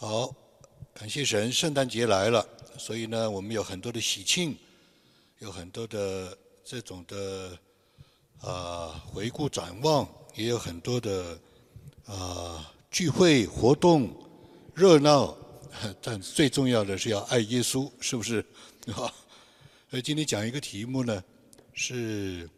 [0.00, 0.32] 好，
[0.94, 2.48] 感谢神，圣诞节来了，
[2.78, 4.56] 所以呢，我们有很多的喜庆，
[5.40, 7.58] 有很多的这种的
[8.40, 11.36] 啊回顾展望，也有很多的
[12.06, 14.08] 啊聚会活动
[14.72, 15.36] 热闹，
[16.00, 18.38] 但最重要的是要爱耶稣，是不是？
[18.94, 19.12] 啊，
[19.90, 21.24] 所以今天讲一个题目呢，
[21.72, 22.48] 是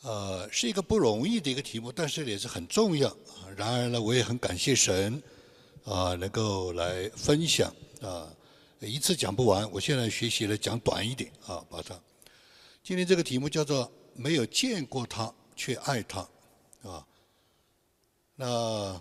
[0.00, 3.14] 呃是一个不容易的一个题目，但是也是很重要。
[3.54, 5.22] 然而呢，我也很感谢神。
[5.84, 8.28] 啊，能够来分享啊，
[8.80, 9.68] 一次讲不完。
[9.72, 11.98] 我现在学习了讲短一点啊，把它。
[12.82, 16.20] 今天这个题目叫做“没有见过他却爱他”，
[16.84, 17.06] 啊，
[18.36, 19.00] 那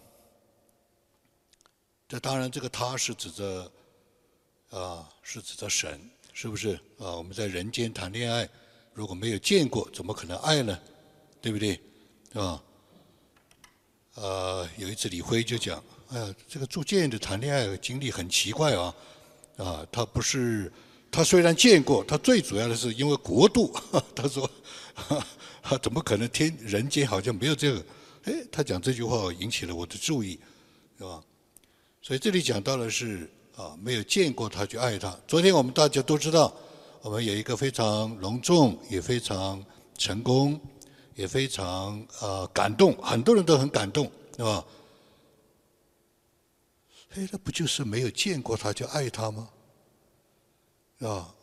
[2.08, 3.72] 这当然这个他是指着
[4.70, 7.16] 啊，是指着神，是不是啊？
[7.16, 8.50] 我们在人间谈恋爱，
[8.94, 10.80] 如果没有见过，怎么可能爱呢？
[11.42, 11.80] 对不对？
[12.34, 12.64] 啊？
[14.16, 15.84] 呃，有一次李辉就讲。
[16.12, 18.94] 呃，这个铸剑的谈恋爱经历很奇怪啊！
[19.58, 20.72] 啊，他不是，
[21.12, 23.72] 他虽然见过，他最主要的是因为国度。
[24.16, 24.50] 他说，
[25.82, 27.86] 怎么可能天人间好像没有这个？
[28.24, 30.40] 哎，他讲这句话引起了我的注意，
[30.98, 31.22] 是吧？
[32.02, 35.16] 所以这里讲到的是啊，没有见过他去爱他。
[35.28, 36.52] 昨天我们大家都知道，
[37.04, 39.64] 我们有一个非常隆重，也非常
[39.96, 40.60] 成功，
[41.14, 44.66] 也非常呃感动，很多人都很感动，是吧？
[47.16, 49.50] 哎，那不就是没有见过他就爱他吗？
[51.00, 51.34] 啊，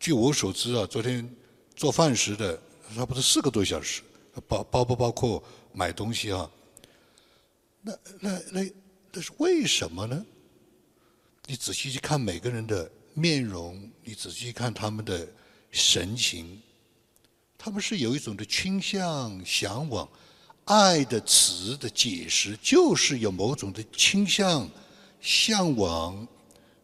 [0.00, 1.28] 据我所知啊，昨天
[1.76, 2.58] 做饭时的
[2.94, 4.02] 差不多四个多小时，
[4.48, 6.50] 包包不包括买东西啊？
[7.82, 8.72] 那那那
[9.12, 10.24] 那是为什么呢？
[11.46, 15.28] 你仔细去看每个人的面容，你仔细看他们的
[15.70, 16.62] 神情，
[17.58, 20.08] 他们是有一种的倾向、向往。
[20.64, 24.70] 爱的词的解释就是有某种的倾向。
[25.22, 26.28] 向往，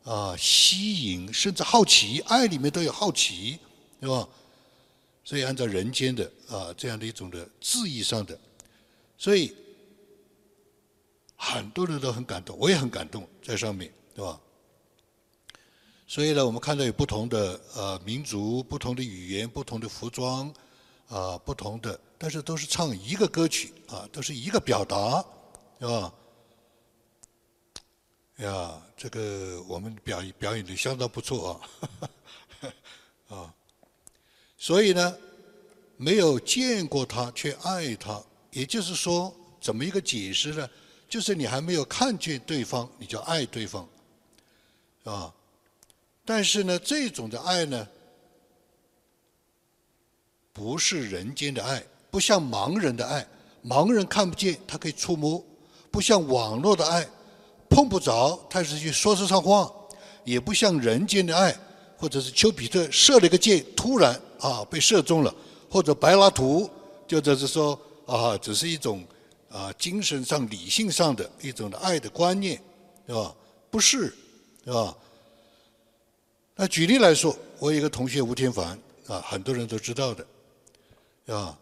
[0.04, 3.58] 啊，吸引，甚至好奇，爱里面都有好奇，
[4.00, 4.26] 对吧？
[5.24, 8.38] 所以按照人间的啊这样的一种的字义上的，
[9.18, 9.54] 所以
[11.36, 14.40] 很多人都很感动，我也很感动在上面，对吧？
[16.06, 20.50] 所以呢，我们看到有不同的呃民族、不同的语言、不同的服装，
[21.08, 25.22] 啊，不同的，但是都是唱一个歌曲啊，都是一个表达，
[25.78, 26.14] 对吧？
[28.38, 31.60] 呀，这个我们表演表演的相当不错
[32.60, 32.70] 啊，
[33.36, 33.54] 啊，
[34.56, 35.18] 所以呢，
[35.96, 38.22] 没有见过他却爱他，
[38.52, 40.70] 也就是说，怎么一个解释呢？
[41.08, 43.88] 就是你还没有看见对方，你就爱对方，
[45.02, 45.34] 啊，
[46.24, 47.88] 但是呢，这种的爱呢，
[50.52, 53.26] 不是人间的爱，不像盲人的爱，
[53.64, 55.44] 盲人看不见，他可以触摸，
[55.90, 57.08] 不像网络的爱。
[57.68, 59.72] 碰不着，他是去说得上话，
[60.24, 61.56] 也不像人间的爱，
[61.96, 65.34] 或者是丘比特射了一个箭，突然啊被射中了，
[65.70, 66.68] 或者柏拉图，
[67.06, 69.04] 就这是说啊，只是一种
[69.50, 72.60] 啊精神上、理性上的一种的爱的观念，
[73.06, 73.34] 对吧？
[73.70, 74.14] 不是，
[74.64, 74.96] 对吧？
[76.56, 80.26] 那举例来说，我有一个同学吴天凡啊，很多人都知道的，
[81.34, 81.56] 啊，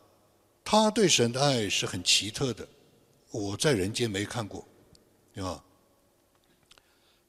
[0.65, 2.67] 他对神的爱是很奇特的，
[3.31, 4.65] 我在人间没看过，
[5.35, 5.63] 对吧？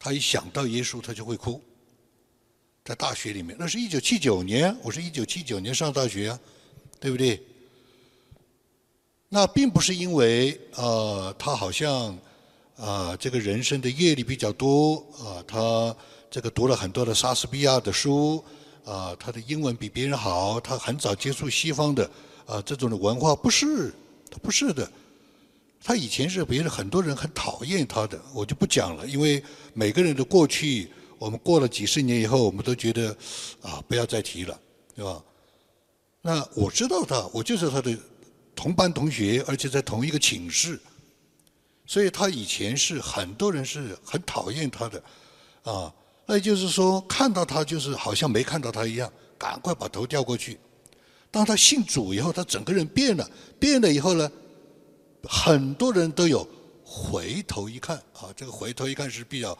[0.07, 1.61] 他一想到耶稣，他就会哭。
[2.85, 6.39] 在大学里面，那是一九七九年，我是一九七九年上大学啊，
[6.97, 7.43] 对不对？
[9.27, 12.17] 那并不是因为呃，他好像
[12.77, 15.93] 啊，这个人生的阅历比较多啊，他
[16.31, 18.41] 这个读了很多的莎士比亚的书
[18.85, 22.09] 啊，他的英文比别人好，他很早接触西方的
[22.45, 23.93] 啊这种的文化，不是，
[24.31, 24.89] 他不是的。
[25.83, 29.41] 他以前是别人很多人很讨厌他的，我就不讲了，因为
[29.73, 33.15] 每个人的过去，我们过了几十年以后，我们都觉得
[33.61, 34.59] 啊，不要再提了，
[34.95, 35.23] 对吧？
[36.21, 37.97] 那我知道他，我就是他的
[38.53, 40.77] 同班同学，而且在同一个寝室，
[41.85, 45.03] 所以他以前是很多人是很讨厌他的，
[45.63, 45.93] 啊，
[46.25, 50.59] 那就是说看到他就是好像没看到他一样，赶快把头掉过去。
[51.31, 54.29] 当他信主以后，他整个人变了，变了以后呢？
[55.27, 56.47] 很多人都有
[56.83, 59.51] 回头一看啊，这个回头一看是比较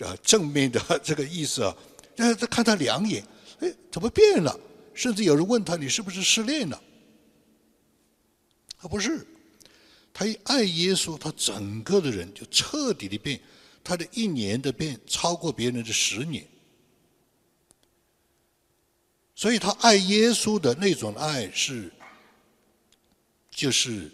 [0.00, 1.76] 啊正面的这个意思啊。
[2.14, 3.24] 但是再看他两眼，
[3.60, 4.58] 哎，怎么变了？
[4.94, 6.82] 甚至有人问他：“你是不是失恋了？”
[8.80, 9.26] 他不是，
[10.12, 13.40] 他一爱耶稣，他整个的人就彻底的变，
[13.84, 16.44] 他的一年的变超过别人的十年。
[19.34, 21.92] 所以他爱耶稣的那种爱是，
[23.50, 24.10] 就是。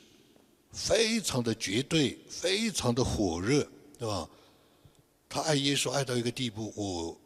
[0.75, 3.67] 非常的绝对，非常的火热，
[3.99, 4.29] 对吧？
[5.29, 7.17] 他爱耶稣爱到一个地步，我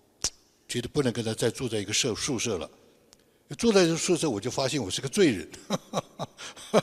[0.69, 2.71] 觉得不能跟他再住在一个舍宿舍了。
[3.57, 5.49] 住在这宿舍，我就发现我是个罪人，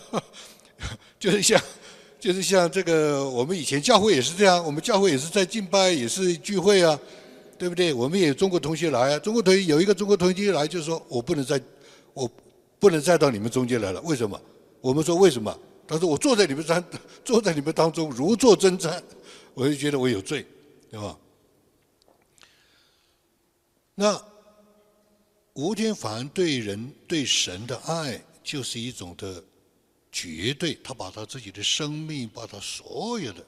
[1.19, 1.62] 就是像，
[2.19, 7.00] 就是像这个，我们以前教会也是这样，我们教会也是在敬拜，也是聚会啊，
[7.59, 7.94] 对不对？
[7.94, 11.61] 我们也中国同学来啊，中国同学有一个中国同学来，就是说我不能再，
[12.13, 12.27] 我
[12.79, 14.39] 不能再到你们中间来了，为什么？
[14.81, 15.56] 我们说为什么？
[15.87, 16.83] 他说我坐在你们当，
[17.23, 19.01] 坐在你们当中如坐针毡，
[19.53, 20.45] 我就觉得我有罪。
[20.91, 21.17] 对吧？
[23.95, 24.23] 那
[25.53, 29.43] 吴天凡对人对神的爱，就是一种的
[30.09, 30.75] 绝对。
[30.75, 33.43] 他把他自己的生命，把他所有的，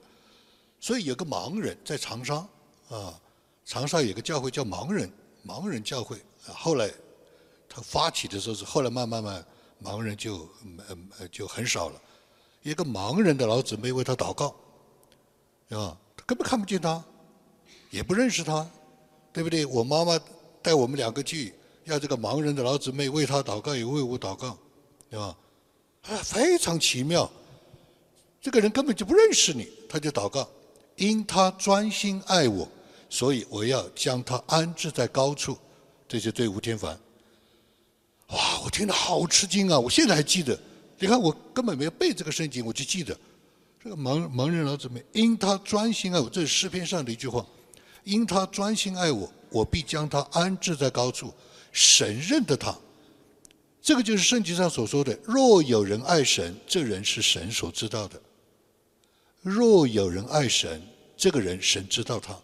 [0.81, 2.45] 所以有个盲人在长沙
[2.89, 3.17] 啊，
[3.63, 5.09] 长沙有个教会叫盲人
[5.45, 6.17] 盲人教会。
[6.47, 6.91] 后来
[7.69, 9.45] 他发起的时候是后来慢慢慢
[9.81, 10.49] 盲人就
[11.19, 12.01] 呃就很少了。
[12.63, 14.47] 一个盲人的老姊妹为他祷告，
[15.69, 17.03] 啊，他根本看不见他。
[17.89, 18.69] 也不认识他，
[19.31, 19.65] 对不对？
[19.65, 20.19] 我妈妈
[20.61, 21.53] 带我们两个去，
[21.85, 24.57] 要这个盲人的老姊妹为他祷告，也为我祷告，
[25.09, 25.37] 对吧？
[26.03, 27.31] 啊，非常奇妙。
[28.41, 30.47] 这个人根本就不认识你，他就祷告，
[30.97, 32.67] 因他专心爱我，
[33.09, 35.57] 所以我要将他安置在高处。
[36.09, 36.99] 这就对吴天凡。
[38.27, 39.79] 哇，我听得好吃惊啊！
[39.79, 40.59] 我现在还记得，
[40.99, 43.17] 你看我根本没有背这个圣经，我就记得
[43.83, 47.45] 这个盲盲人老子们，因他专心爱我，这是诗篇上的一句话。
[48.03, 51.33] 因他专心爱我，我必将他安置在高处。
[51.73, 52.73] 神认得他，
[53.81, 58.19] 这个就是圣经上所说的：若有人爱神，这人是神所知道的。
[59.41, 60.81] 若有人爱神，
[61.15, 62.35] 这个人神知道他，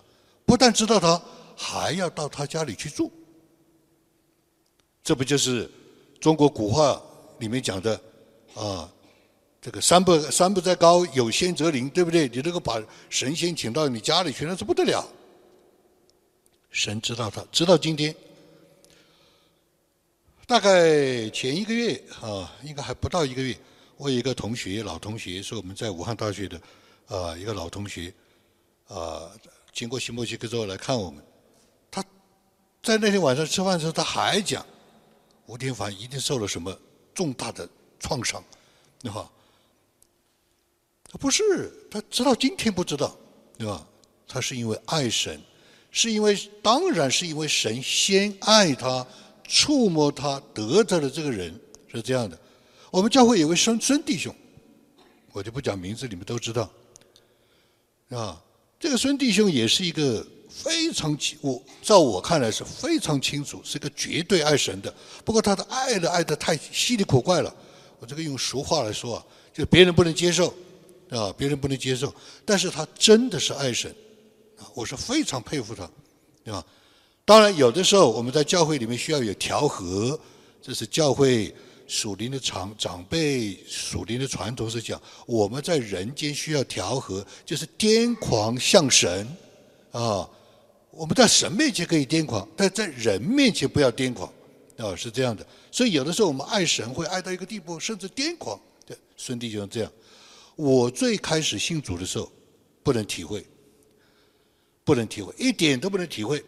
[0.45, 1.19] 不但知道他，
[1.55, 3.11] 还要到他家里去住。
[5.01, 5.71] 这不就是
[6.19, 7.01] 中国古话
[7.39, 7.99] 里面讲的
[8.55, 8.89] 啊？
[9.61, 12.27] 这个山不山不在高，有仙则灵，对不对？
[12.27, 15.07] 你这个把神仙请到你家里去，那是不得了。
[16.69, 18.13] 神知道他，直到今天，
[20.45, 23.57] 大概前一个月啊，应该还不到一个月，
[23.95, 26.61] 我有一个同学，老同学，是我们在武汉大学的
[27.07, 28.13] 啊一个老同学，
[28.87, 29.31] 啊，
[29.71, 31.23] 经过新墨西哥之后来看我们，
[31.89, 32.03] 他
[32.81, 34.65] 在那天晚上吃饭的时候，他还讲，
[35.45, 36.77] 吴天凡一定受了什么
[37.13, 37.69] 重大的
[38.03, 38.43] 创伤，
[39.01, 39.31] 对吧？
[41.09, 43.17] 他不是，他直到今天不知道，
[43.57, 43.87] 对吧？
[44.27, 45.41] 他是因为爱神。
[45.95, 49.05] 是因为，当然是因为神先爱他，
[49.43, 51.53] 触摸他，得着了这个人
[51.87, 52.35] 是这样的。
[52.89, 54.35] 我们教会有位孙孙弟兄，
[55.31, 56.67] 我就不讲名字，你们都知道，
[58.09, 58.41] 啊，
[58.79, 64.91] 这个孙弟兄也是一个非常清，我照我看来是非常清楚，是个绝对爱神的。
[65.23, 67.55] 不过他的爱的爱的太稀里古怪了，
[68.03, 70.53] 我这个用俗话来说啊，就别人不能接受，
[71.09, 72.13] 啊，别人不能接受，
[72.43, 73.89] 但是他真的是爱神。
[74.59, 75.89] 啊我是非常佩服他，
[76.43, 76.61] 对吧？
[77.23, 80.19] 当然，有的时候我们在教会里面需要有调和，
[80.61, 81.55] 这是教会
[81.87, 89.25] 属灵的长长辈属灵的传统是讲，我们在人间需要调和，就是癫狂向神
[89.93, 90.29] 啊。
[90.91, 94.29] 我们在神面前可以癫狂，但在人面前不要癫狂
[94.77, 95.45] 啊，是这样的。
[95.71, 98.59] 所以有的时候我们爱神会爱到一个地步，甚至癫狂。
[98.85, 99.91] 对，孙弟兄这样。
[100.55, 102.31] 我最开始信主的时候，
[102.83, 103.45] 不能体会。
[104.85, 106.43] 不能体会，一点都不能体会。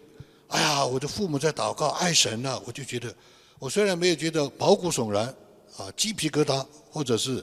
[0.49, 3.15] 哎呀，我的父母在祷告爱神呐，我就觉得，
[3.59, 5.25] 我虽然没有觉得毛骨悚然
[5.77, 7.41] 啊，鸡皮疙瘩，或者是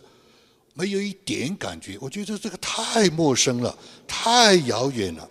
[0.75, 3.75] 没有一点感觉，我觉得这个太陌生了，
[4.07, 5.31] 太遥远了，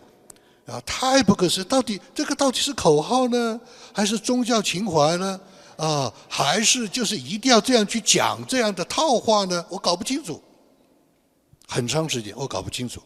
[0.66, 1.64] 啊，太不可思议。
[1.64, 3.60] 到底这个到底是口号呢，
[3.94, 5.40] 还是宗教情怀呢？
[5.78, 9.66] 啊，还是就是一定要这样去讲这样的套话呢？
[9.70, 10.42] 我搞不清楚，
[11.68, 13.02] 很长时间我搞不清楚。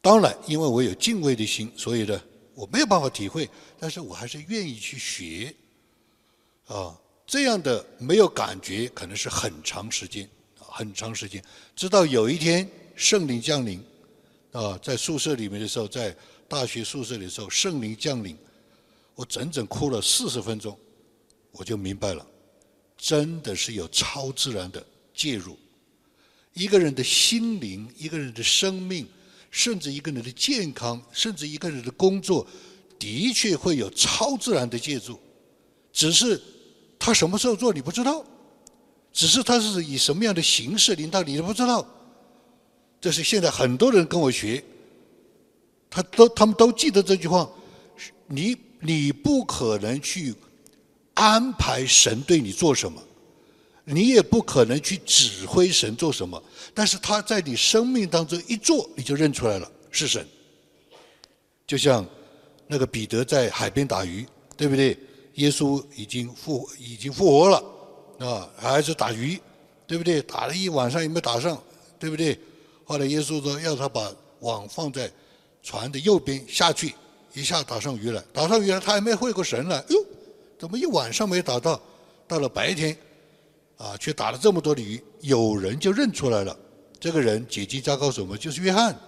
[0.00, 2.20] 当然，因为我有敬畏的心，所以呢，
[2.54, 5.54] 我没有办法体会，但是我还是愿意去学。
[6.66, 6.94] 啊，
[7.26, 10.28] 这样的没有感觉，可能是很长时间，
[10.58, 11.42] 很长时间，
[11.74, 13.82] 直到有一天圣灵降临，
[14.52, 16.16] 啊，在宿舍里面的时候，在
[16.48, 18.36] 大学宿舍里的时候，圣灵降临，
[19.14, 20.78] 我整整哭了四十分钟，
[21.52, 22.26] 我就明白了，
[22.96, 25.58] 真的是有超自然的介入，
[26.54, 29.06] 一个人的心灵，一个人的生命。
[29.50, 32.46] 甚至一个人的健康，甚至一个人的工作，
[32.98, 35.18] 的确会有超自然的借助，
[35.90, 36.38] 只是
[36.98, 38.22] 他什么时候做你不知道，
[39.10, 41.82] 只是他是以什么样的形式领导你都不知道。
[43.00, 44.62] 这是现在很多人跟我学，
[45.88, 47.48] 他都他们都记得这句话：
[48.26, 50.34] 你你不可能去
[51.14, 53.02] 安排神对你做什么。
[53.90, 56.42] 你也不可能去指挥神做什么，
[56.74, 60.28] 但是他在你生命当中一做，你就认出来了是神，
[61.66, 62.06] 就像
[62.66, 64.26] 那个彼得在海边打鱼，
[64.58, 64.94] 对不对？
[65.36, 67.64] 耶稣已经复已经复活了，
[68.18, 69.40] 啊，还是打鱼，
[69.86, 70.20] 对不对？
[70.20, 71.58] 打了一晚上也没打上，
[71.98, 72.38] 对不对？
[72.88, 75.12] 后来耶稣说要他把网放在
[75.62, 76.94] 船的右边下去，
[77.34, 80.02] 一下打上鱼来，打上鱼来他还没回过神来，哟，
[80.58, 81.78] 怎么一晚上没打到？
[82.26, 82.96] 到了白天，
[83.76, 86.58] 啊，却打了这么多的鱼，有人就认出来了，
[86.98, 88.34] 这个人解经加高什么？
[88.38, 88.98] 就是约翰。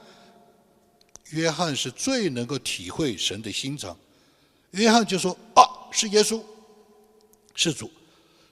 [1.31, 3.97] 约翰是最能够体会神的心肠，
[4.73, 5.65] 约翰就说啊。
[5.93, 6.41] 是耶稣，
[7.55, 7.91] 是主，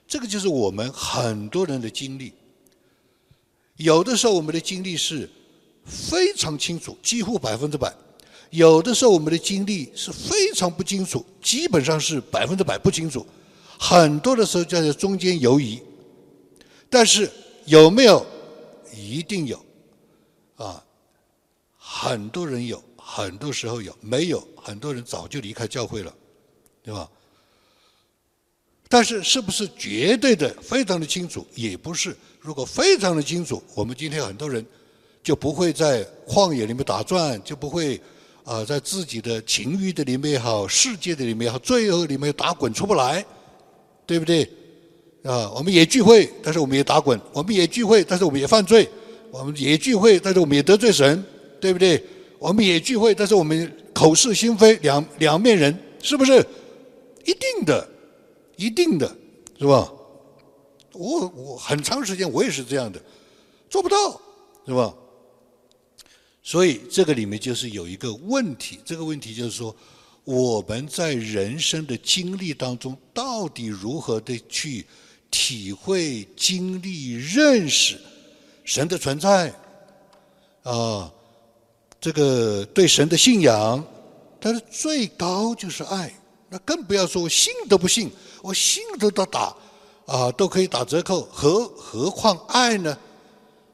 [0.05, 2.33] 这个就是我们很多人的经历。
[3.79, 5.29] 有的时候我们的经历是
[5.85, 7.89] 非常清楚，几乎百分之百；
[8.49, 13.25] 有的时候我们的经历是非常不清楚，基本上是百分之百不清楚。
[13.77, 15.81] 很多的时候就在中间游移。
[16.89, 17.31] 但是
[17.65, 18.25] 有没有？
[18.93, 19.63] 一定有，
[20.57, 20.83] 啊，
[21.77, 26.13] 很多人有，很多时候有；没有，很多人早就离开教会了，
[26.83, 27.09] 对吧？
[28.91, 31.45] 但是是不是绝对的非常的清楚？
[31.53, 32.15] 也不是。
[32.41, 34.65] 如果非常的清楚，我们今天很多人
[35.21, 38.01] 就不会在旷野里面打转，就不会
[38.43, 43.23] 啊在自己的情欲的里面也好，世界的里面也好，罪恶里面打滚出不来，
[44.07, 44.43] 对不对？
[45.23, 48.87] 啊，我们也聚会，但是我们也打滚；我们也聚会，但是我们也犯罪；
[49.29, 51.23] 我们也聚会，但是我们也得罪神，
[51.61, 52.03] 对不对？
[52.39, 56.43] 我们也聚会，但是我们口是心非，两两面人，是不是？
[57.25, 57.87] 一定的。
[58.59, 59.07] 一定的，
[59.57, 59.89] 是吧？
[60.91, 63.01] 我我很长时间我也是这样的，
[63.69, 63.95] 做不到，
[64.65, 64.93] 是吧？
[66.43, 69.73] 所以这个里面就是有一个问题，这个问题就是说，
[70.25, 74.85] 我们在人生的经历当中，到底如何的去
[75.31, 77.97] 体会、经历、认识
[78.65, 79.53] 神的存在
[80.63, 81.09] 啊？
[82.01, 83.81] 这个对神的信仰，
[84.41, 86.11] 它的最高就是爱，
[86.49, 88.09] 那更不要说信都不信。
[88.41, 89.55] 我信都都打，
[90.05, 92.97] 啊，都可以打折扣，何何况爱呢？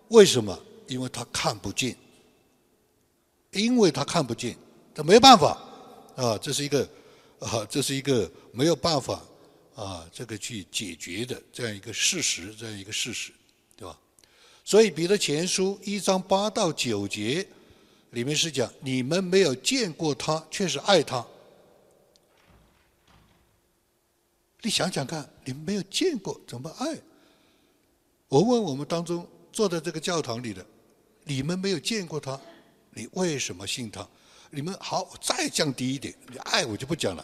[0.10, 0.58] 为什么？
[0.88, 1.98] 因为他看不见，
[3.52, 4.56] 因为他看不见，
[4.94, 5.58] 他没办法，
[6.16, 6.88] 啊，这是一个，
[7.40, 9.20] 啊，这是一个没有办法，
[9.76, 13.32] 啊，这个去解决的这样一个事实，这样一个事实，
[13.76, 13.98] 对吧？
[14.64, 17.48] 所以彼得前书一章八到九节
[18.12, 21.26] 里面是讲，你们没有见过他，却是爱他。
[24.66, 26.98] 你想想看，你没有见过怎么爱？
[28.28, 30.66] 我问我们当中坐在这个教堂里的，
[31.24, 32.42] 你们没有见过他，
[32.90, 34.10] 你为什么信他？
[34.50, 37.24] 你们好，再降低一点，你爱我就不讲了。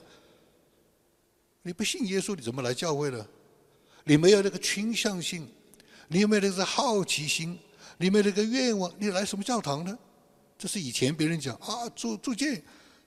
[1.63, 3.25] 你不信耶稣，你怎么来教会呢？
[4.03, 5.49] 你没有那个倾向性，
[6.09, 7.57] 你有没有那个好奇心？
[7.97, 9.97] 你没有那个愿望，你来什么教堂呢？
[10.59, 12.61] 这是以前别人讲啊，住住建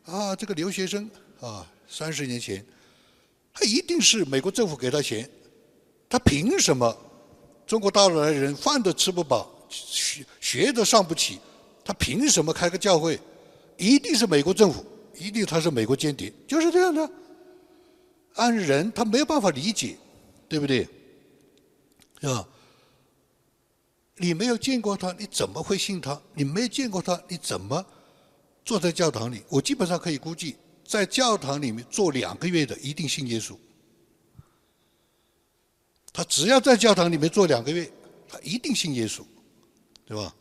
[0.04, 2.66] 啊，这个留学生啊，三十年前。
[3.54, 5.30] 他一定是美国政府给他钱，
[6.08, 6.94] 他凭什么？
[7.66, 11.38] 中国大陆来的人饭都吃不饱，学学都上不起，
[11.82, 13.18] 他凭什么开个教会？
[13.78, 14.84] 一定是美国政府，
[15.16, 17.10] 一定他是美国间谍，就是这样的。
[18.34, 19.96] 按人他没有办法理解，
[20.48, 20.86] 对不对？
[22.20, 22.46] 是吧？
[24.16, 26.20] 你没有见过他，你怎么会信他？
[26.34, 27.84] 你没见过他，你怎么
[28.64, 29.42] 坐在教堂里？
[29.48, 30.56] 我基本上可以估计。
[30.94, 33.56] 在教堂里面做两个月的一定信耶稣，
[36.12, 37.90] 他只要在教堂里面做两个月，
[38.28, 39.24] 他一定信耶稣，
[40.06, 40.32] 对吧？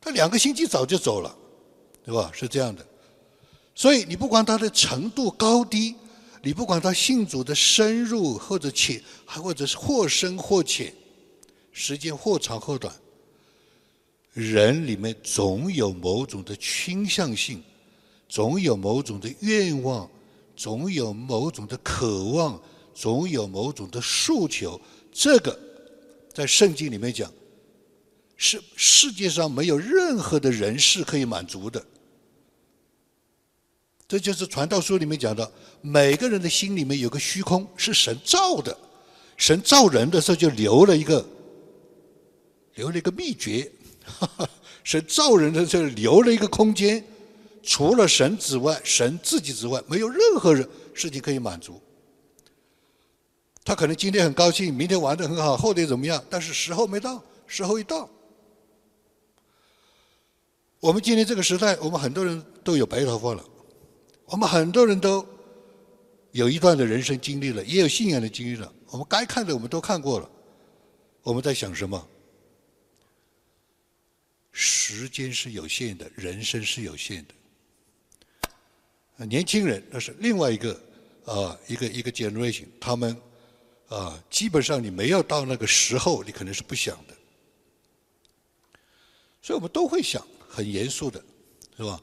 [0.00, 1.36] 他两个星期早就走了，
[2.04, 2.30] 对吧？
[2.32, 2.86] 是这样的。
[3.74, 5.96] 所以你不管他的程度高低，
[6.40, 10.94] 你不管他信主的深入或者浅，还或者是或深或浅，
[11.72, 12.94] 时间或长或短，
[14.34, 17.60] 人里面总有某种的倾向性。
[18.28, 20.08] 总有某种的愿望，
[20.56, 22.60] 总有某种的渴望，
[22.94, 24.80] 总有某种的诉求。
[25.12, 25.58] 这个
[26.32, 27.32] 在圣经里面讲，
[28.36, 31.84] 是世界上没有任何的人是可以满足的。
[34.08, 38.76] 这就是传道书里面讲的，每个人的心里面有个虚空，是神造的。
[39.36, 41.26] 神造人的时候就留了一个，
[42.74, 43.70] 留了一个秘诀。
[44.84, 47.04] 神造人的时候留了一个空间。
[47.66, 51.82] 除了神之外，神自己之外，没有任何人事情可以满足。
[53.64, 56.24] 他可能今天很高兴，明天玩的很好，后天怎么样？
[56.30, 58.08] 但是时候没到，时候一到，
[60.78, 63.44] 我们今天这个时代，我们很多人都有白头发了，
[64.26, 65.26] 我们很多人都
[66.30, 68.72] 有一段的人生经历了，也有信仰的经历了。
[68.86, 70.30] 我们该看的我们都看过了，
[71.24, 72.08] 我们在想什么？
[74.52, 77.34] 时间是有限的，人生是有限的。
[79.24, 80.80] 年轻人那是另外一个
[81.24, 83.16] 啊一个一个 generation，他们
[83.88, 87.14] 啊基本上你没有到那个时候，你可能是不想的。
[89.40, 91.24] 所以我们都会想，很严肃的，
[91.76, 92.02] 是吧？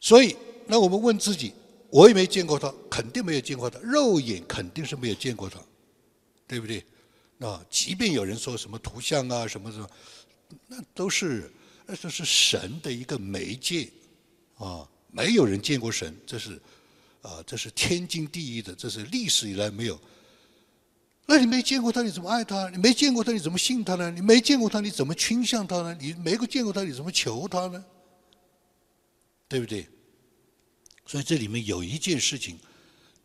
[0.00, 0.34] 所以，
[0.66, 1.52] 那我们问自己：
[1.90, 5.60] 我也没见过他，肯定没有见过他，肉眼肯定是没有见过他，
[6.46, 6.84] 对不对？
[7.40, 9.88] 啊，即便有人说什么图像啊，什么什么，
[10.66, 11.52] 那都是
[11.84, 13.90] 那都是神的一个媒介
[14.56, 16.60] 啊，没有人见过神，这是
[17.22, 19.98] 啊，这是天经地义的，这是历史以来没有。
[21.26, 22.68] 那你没见过他，你怎么爱他？
[22.70, 24.10] 你没见过他，你怎么信他呢？
[24.10, 25.96] 你没见过他，你怎么倾向他呢？
[26.00, 27.82] 你没见过他，你怎么求他呢？
[29.48, 29.86] 对不对？
[31.06, 32.58] 所以这里面有一件事情，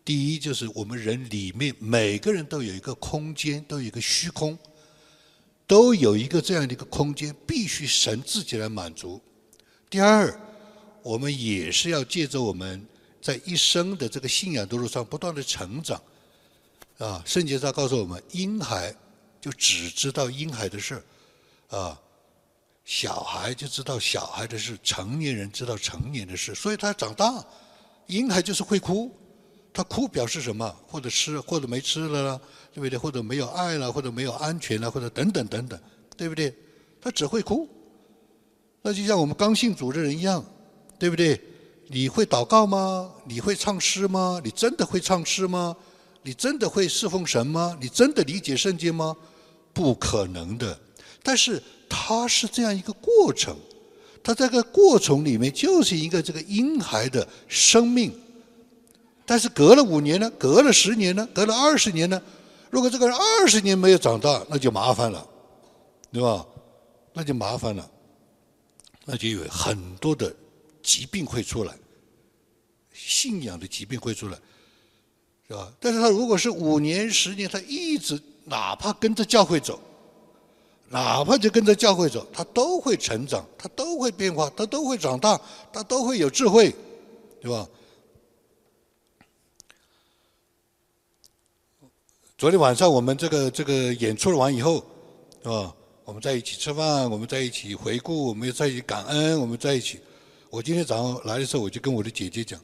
[0.05, 4.57] 第一就是我们人里面每个人都有一个空间，都有一个虚空，
[5.65, 9.19] 都有一个这样的一个空间，必须神自己来满足。
[9.89, 10.39] 第二，
[11.09, 12.85] 我们也是要借着我们
[13.19, 15.99] 在一生的这个信仰的路上不断的成长。
[16.99, 18.93] 啊，圣经上告诉我们，婴孩
[19.41, 21.01] 就只知道婴孩的事
[21.69, 21.99] 啊，
[22.85, 26.53] 小孩就知道小孩的事，成年人知道成年的事。
[26.53, 27.43] 所以他长大，
[28.05, 29.11] 婴孩就是会哭，
[29.73, 30.69] 他哭表示什么？
[30.87, 32.99] 或者吃，或者没吃了啦，对不对？
[32.99, 35.81] 或者没有爱了，或者没有安全了，或者等等等等，
[36.15, 36.53] 对不对？
[37.01, 37.67] 他只会哭。
[38.83, 40.45] 那就像我们刚信主的人一样，
[40.99, 41.39] 对不对？
[41.87, 43.09] 你会祷告吗？
[43.25, 44.39] 你会唱诗吗？
[44.43, 45.75] 你真的会唱诗吗？
[46.21, 47.75] 你真的会侍奉神吗？
[47.81, 49.15] 你真的理解圣经吗？
[49.73, 50.77] 不可能的。
[51.23, 53.55] 但是它是这样一个过程，
[54.21, 58.13] 它这个过程里面就是一个这个婴孩的生命。
[59.25, 60.29] 但是隔了五年呢？
[60.37, 61.27] 隔了十年呢？
[61.33, 62.21] 隔了二十年呢？
[62.69, 65.25] 如果这个人二十年没有长大，那就麻烦了，
[66.11, 66.45] 对吧？
[67.13, 67.89] 那就麻烦了，
[69.05, 70.31] 那就有很多的
[70.89, 71.77] 疾病会出来，
[72.91, 74.39] 信仰的疾病会出来。
[75.47, 75.71] 是吧？
[75.79, 79.79] 但是他如果是五年、十年，他一直哪怕跟着教会走，
[80.89, 85.39] 哪怕就跟着教会走，他都会成长，他都会变化，他都会长大，
[85.73, 86.73] 他都会有智慧，
[87.41, 87.67] 对吧？
[92.37, 94.83] 昨天晚上我们这个这个演出完以后，
[95.43, 95.75] 是吧？
[96.05, 99.99] 我们在一起吃饭，我们在一起回顾，我们在一起感恩，我们在一起。
[100.49, 102.59] 我今天早上来的时候，我就跟我的姐姐讲。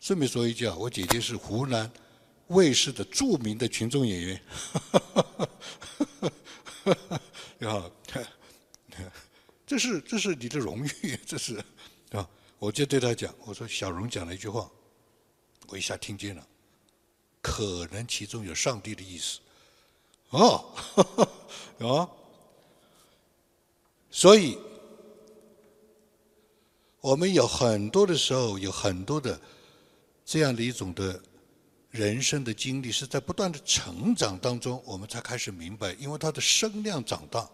[0.00, 1.90] 顺便说一句啊，我姐姐是湖南
[2.48, 4.40] 卫视的著名的群众演员，
[7.70, 7.90] 啊，
[9.66, 11.56] 这是这是你的荣誉， 这是
[12.10, 14.70] 啊，我就对她讲，我说小荣讲了一句话，
[15.68, 16.46] 我一下听见了，
[17.40, 19.38] 可能其中有上帝的意思，
[20.30, 20.72] 哦，
[21.78, 22.08] 啊，
[24.10, 24.58] 所以
[27.06, 29.38] 我们有很多的时候，有很多的。
[30.24, 31.20] 这样的一种的
[31.92, 37.48] 人生的经历，是在不断的成长当中，我们才开始明白，因为他的声量长大，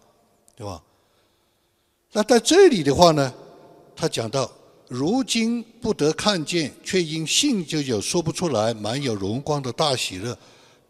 [0.55, 0.81] 对吧？
[2.13, 3.31] 那在这里的话呢，
[3.95, 4.51] 他讲到，
[4.87, 10.35] 如今不得看见，却因信就有说不出来、满有荣光的大喜乐，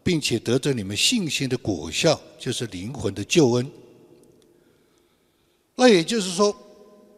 [0.02, 3.70] 并且得着你们信心的果效，就是灵魂的救恩。
[5.74, 6.56] 那也就是说，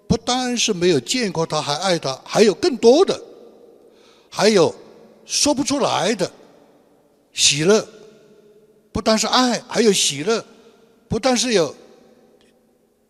[0.08, 3.20] 不单是没有见过他，还爱他，还有更多的。
[4.30, 4.74] 还有
[5.24, 6.30] 说不出来的
[7.32, 7.86] 喜乐，
[8.92, 10.40] 不单是爱，还有喜乐；
[11.08, 11.74] 不但是有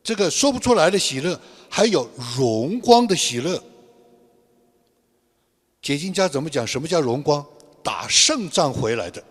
[0.03, 3.63] 这个说不出来的喜乐，还有荣光的喜乐。
[5.83, 6.67] 解经家怎么讲？
[6.67, 7.45] 什么叫荣光？
[7.83, 9.23] 打胜仗回来的，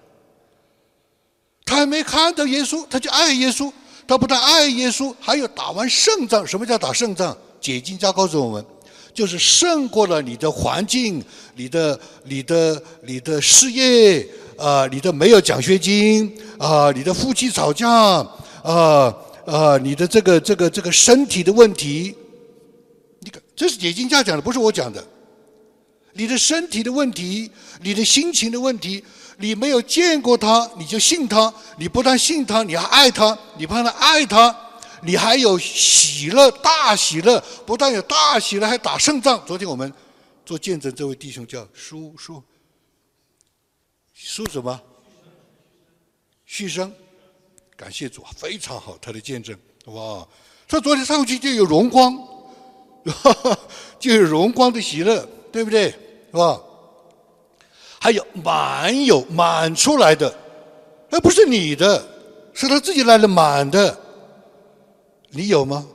[1.65, 3.71] 他还没看到耶稣，他就爱耶稣。
[4.07, 6.45] 他不但爱耶稣，还有打完胜仗。
[6.45, 7.35] 什么叫打胜仗？
[7.65, 8.63] 解经家告诉我们。
[9.13, 11.23] 就是胜过了你的环境，
[11.55, 22.13] 你的、你的、你的事业啊，你的没有奖学金啊，你的夫妻吵架啊啊，你的这个、这个、这个身体的问题，
[23.21, 25.01] 你看，这是解经家讲的，不是我讲的。
[26.11, 27.49] 你的身体的问题，
[27.81, 29.01] 你的心情的问题，
[29.37, 34.53] 你没有见过他，你就信他，你不但信他，你还爱他，你不但爱他。
[35.05, 39.41] 你还有喜乐，大喜乐，不但有大喜乐，还打胜仗。
[39.45, 39.93] 昨天我们
[40.43, 42.41] 做见证，这位弟兄叫叔叔，
[44.13, 44.81] 叔什么？
[46.47, 46.91] 旭生，
[47.77, 50.27] 感谢主，非常好，他的见证，哇！
[50.67, 52.17] 他昨天上去就有荣光，
[53.99, 55.91] 就有荣光的喜乐，对不对？
[55.91, 56.59] 是吧？
[57.99, 60.35] 还有满有满出来的，
[61.09, 62.03] 那不是你的，
[62.55, 64.01] 是他自己来的满的。
[65.35, 65.85] 你有吗？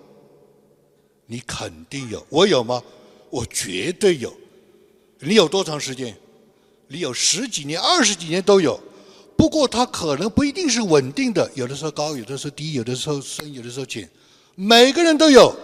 [1.26, 2.24] 你肯定有。
[2.28, 2.82] 我有吗？
[3.30, 4.32] 我绝对有。
[5.20, 6.14] 你有多长时间？
[6.88, 8.78] 你有十几年、二十几年都有。
[9.36, 14.06] 不过它可能不一定是稳定的，有的时候高，有的时候低，有的时候深，有的时候浅。
[14.54, 15.54] 每个人都有。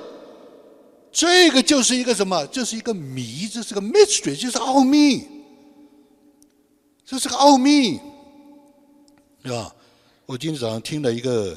[1.13, 2.47] 这个就是一个什么？
[2.47, 5.27] 这是一个谜，这是个 mystery，就是奥秘。
[7.05, 8.01] 这是个奥秘，
[9.45, 9.75] 是吧？
[10.25, 11.57] 我今天早上听了一个，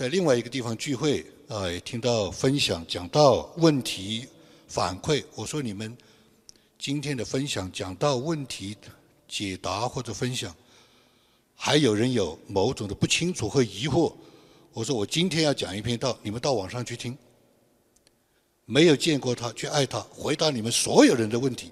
[0.00, 4.26] 在另外一个地方聚会啊，也听到分享讲到问题
[4.66, 5.22] 反馈。
[5.34, 5.94] 我说你们
[6.78, 8.74] 今天的分享讲到问题
[9.28, 10.56] 解答或者分享，
[11.54, 14.10] 还有人有某种的不清楚和疑惑。
[14.72, 17.14] 我说我今天要讲一篇道，你们到网上去听。
[18.64, 21.70] 没有见过他，去爱他，回答你们所有人的问题。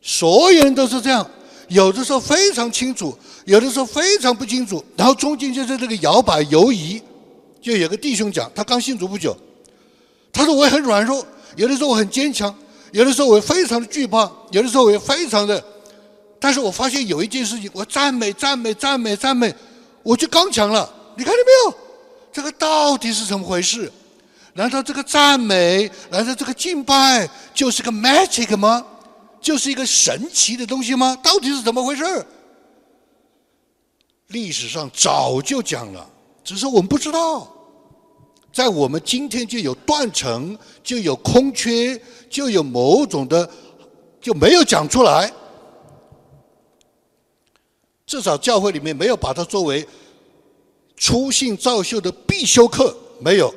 [0.00, 1.28] 所有人都是这样。
[1.66, 7.02] 有的时候非常清楚，有的时候非常不清楚，然后中间就是这个摇摆犹疑。
[7.62, 9.34] 就有个弟兄讲，他刚信主不久，
[10.32, 11.24] 他说我也很软弱，
[11.56, 12.54] 有的时候我很坚强，
[12.90, 15.62] 有的时候我非常的惧怕，有的时候我也非常的，
[16.40, 19.54] 但是我发现有一件事情，我赞美赞美赞美赞美，
[20.02, 20.92] 我就刚强了。
[21.16, 21.78] 你看见没有？
[22.32, 23.90] 这个到底是怎么回事？
[24.54, 28.84] 难道这个赞美，难道这个敬拜就是个 magic 吗？
[29.40, 31.16] 就是一个神奇的东西吗？
[31.22, 32.26] 到底是怎么回事？
[34.28, 36.08] 历史上早就讲了，
[36.44, 37.48] 只是我们不知道。
[38.52, 43.48] 在我们今天就有断层，就有空缺，就有某种的
[44.20, 45.32] 就没有讲出来。
[48.06, 49.86] 至少教会里面没有把它作为
[50.96, 53.54] 初信造就的必修课，没有。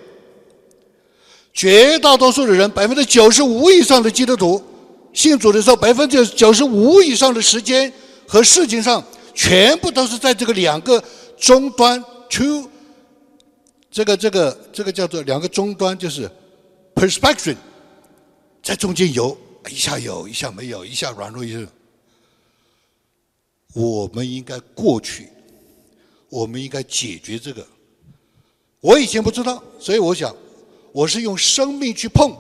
[1.54, 4.64] 绝大多数的人，百分之九十五以上的基督徒。
[5.12, 7.92] 信主的时候，百分之九十五以上的时间
[8.28, 11.04] 和事情上，全部都是在这个两个
[11.38, 12.70] 终端 （two）
[13.96, 16.30] 这个这个这个叫做两个终端，就是
[16.94, 17.56] perspective，
[18.62, 19.38] 在中间游，
[19.70, 21.66] 一下有，一下没有，一下软弱，一下。
[23.74, 25.30] 我们应该过去，
[26.28, 27.66] 我们应该解决这个。
[28.82, 30.36] 我以前不知道，所以我想，
[30.92, 32.36] 我是用生命去碰。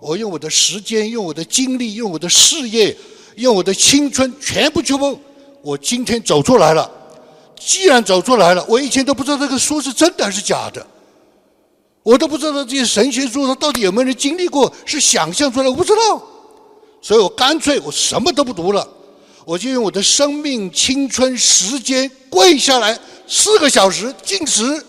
[0.00, 2.94] 我用我的时间，用我的精力，用我的事业，
[3.36, 5.18] 用我的青春，全部去碰。
[5.62, 6.90] 我今天走出来了。
[7.56, 10.86] 既然走出来了，我以前都不知道这个书是真的还是假的，
[12.02, 16.22] 我都不知道这些神学书它到底有没有人经历过，是想象出来，我不知道。
[17.02, 18.88] 所以我干脆我什么都不读了，
[19.44, 24.84] 我就用我的生命、青春、时间跪下来四个小时进食，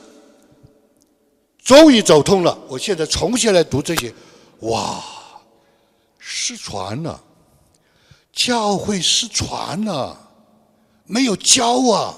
[1.63, 2.57] 终于走通了。
[2.67, 4.13] 我现在重新来读这些。
[4.61, 5.03] 哇，
[6.17, 7.21] 失传了，
[8.33, 10.17] 教会失传了，
[11.05, 12.15] 没有教啊。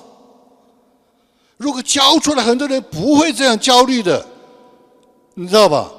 [1.58, 4.26] 如果教出来，很多人不会这样焦虑的，
[5.34, 5.92] 你知道吧？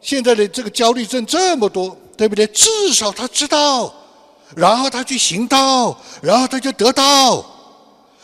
[0.00, 2.46] 现在的这个焦虑症这么多，对不对？
[2.48, 3.92] 至少他知道，
[4.56, 7.44] 然后他去行道，然后他就得到。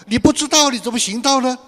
[0.06, 1.58] 你不知道，你怎么行道呢？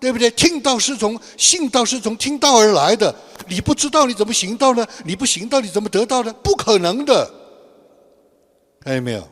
[0.00, 0.30] 对不对？
[0.32, 3.14] 听道是从信道是从听道而来的。
[3.46, 4.84] 你不知道你怎么行道呢？
[5.04, 6.34] 你不行道你怎么得到呢？
[6.42, 7.30] 不可能的，
[8.84, 9.28] 看见没有？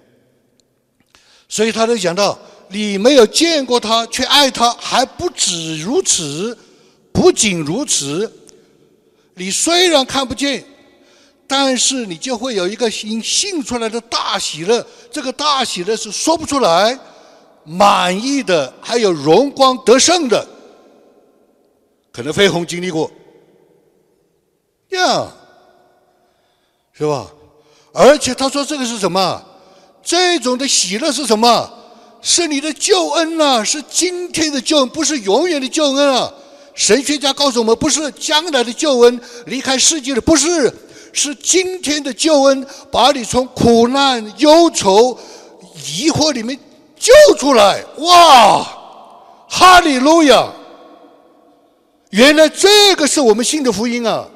[1.49, 6.57] 所以他就讲到：你没有见过他，却爱他，还不止如此，
[7.13, 8.33] 不仅如此，
[9.35, 10.65] 你虽然看不见，
[11.47, 14.85] 但是你就会有一个新信出来的大喜乐。
[15.11, 16.99] 这个大喜乐是说不出来，
[17.65, 20.47] 满意的，还有荣光得胜的。
[22.13, 23.11] 可能飞鸿经历过，
[24.91, 25.33] 呀，
[26.93, 27.31] 是吧？
[27.93, 29.43] 而且他说这个是什么？
[30.03, 31.71] 这种的喜乐是什么？
[32.23, 36.33] 是你的救恩呐，是今天的救恩，不是永远的救恩啊！
[36.75, 40.73] 神学家告诉我们，不是将来的救恩，离开世界的不是，
[41.13, 45.19] 是今天的救恩，把你从苦难、忧愁、
[45.87, 46.59] 疑惑里面
[46.97, 47.85] 救出来。
[47.99, 48.63] 哇，
[49.49, 50.53] 哈利路亚！
[52.11, 54.27] 原来这个是我们信的福音啊！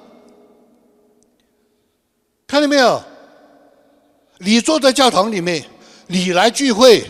[2.46, 3.02] 看到没有？
[4.38, 5.64] 你坐在教堂里面，
[6.08, 7.04] 你来聚会，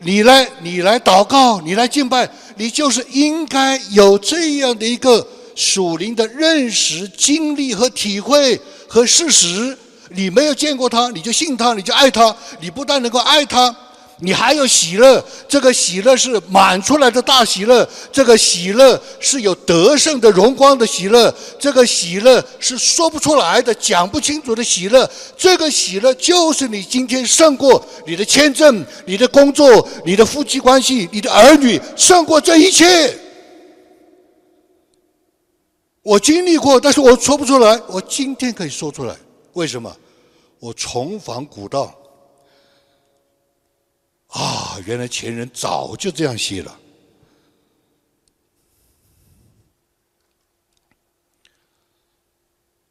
[0.00, 9.76] 你来你来祷告，你来敬拜，你就是应该有这样的一个属灵的认识、经历和体会和事实。
[10.10, 12.34] 你没有见过他，你就信他，你就爱他。
[12.60, 13.74] 你不但能够爱他。
[14.20, 25.08] 你还有喜乐，这个喜乐是满出来的大喜乐，这个喜乐是有得胜的荣光的喜乐，这个喜乐是说不出来的、讲不清楚的喜乐。
[25.36, 33.16] 这个喜乐就是你今天胜过你的签证、你的工作、你的夫妻关系、你的儿女，胜过这一切。
[36.02, 37.80] 我经历过，但是我说不出来。
[37.86, 39.14] 我今天可以说出来，
[39.52, 39.94] 为什么？
[40.58, 41.94] 我重返古道。
[44.28, 46.78] 啊，原来前人早就这样写了。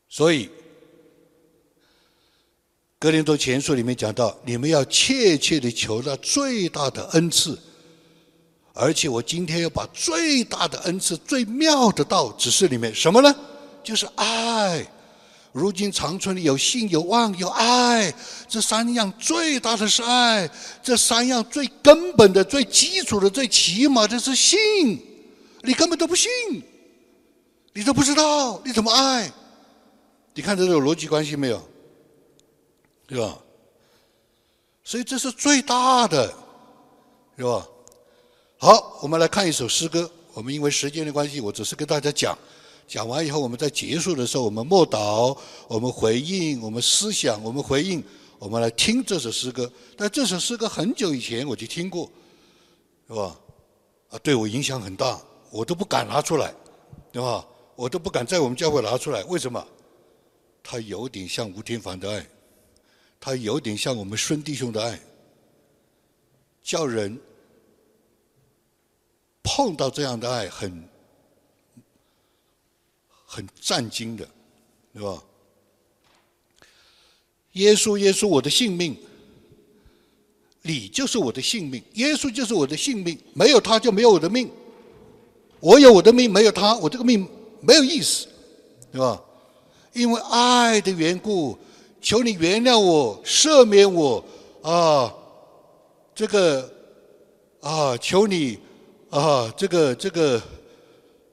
[0.10, 0.47] 所以，
[2.97, 7.56] 《格林多前书》里面讲到，你们要切切的求那最大的恩赐，
[8.73, 13.36] 而且我今天要把最大的恩赐、最妙的道指示里面什么呢？
[13.84, 14.84] 就是爱。
[15.57, 18.13] 如今长春里有信、有望、有爱，
[18.47, 20.47] 这三样最大的是爱，
[20.83, 25.03] 这三样最根本的、最基础的、最起码的是信。
[25.63, 26.29] 你根本都不信，
[27.73, 29.31] 你都不知道你怎么爱。
[30.35, 31.67] 你看这有逻辑关系没有？
[33.07, 33.39] 对吧？
[34.83, 36.31] 所以这是最大的，
[37.35, 37.67] 是吧？
[38.59, 40.09] 好，我们来看一首诗歌。
[40.33, 42.37] 我们因为时间的关系，我只是跟大家讲。
[42.88, 48.02] 讲完以后，我们在结束的时候，我们默祷，我们回应，我们思想，我们回应，
[48.39, 49.69] 我们来听这首诗歌。
[49.97, 52.10] 但这首诗歌很久以前我就听过，
[53.08, 53.38] 是吧？
[54.10, 55.21] 啊，对我影响很大，
[55.52, 56.54] 我都不敢拿出来，
[57.12, 57.45] 对吧？
[57.76, 59.21] 我都不敢在我们教会拿出来。
[59.26, 59.67] 为什么？
[60.63, 62.26] 他有点像吴天凡的爱，
[63.19, 65.00] 他有点像我们孙弟兄的爱，
[66.63, 67.19] 叫人
[69.43, 70.88] 碰到这样的爱很
[73.29, 74.27] 很震惊的，
[74.93, 75.21] 对吧？
[77.51, 78.95] 耶稣，耶稣，我的性命，
[80.61, 84.49] 你就是我的性命，耶稣就是我的性命，没有他就没有我的命，
[85.59, 87.27] 我有我的命，没有他，我这个命
[87.59, 88.27] 没有意思，
[88.91, 89.21] 对吧？
[89.93, 91.57] 因为爱的缘故，
[91.99, 94.23] 求你原谅我，赦免我
[94.61, 95.13] 啊！
[96.13, 96.71] 这个
[97.61, 98.59] 啊，求你
[99.09, 100.41] 啊，这个这个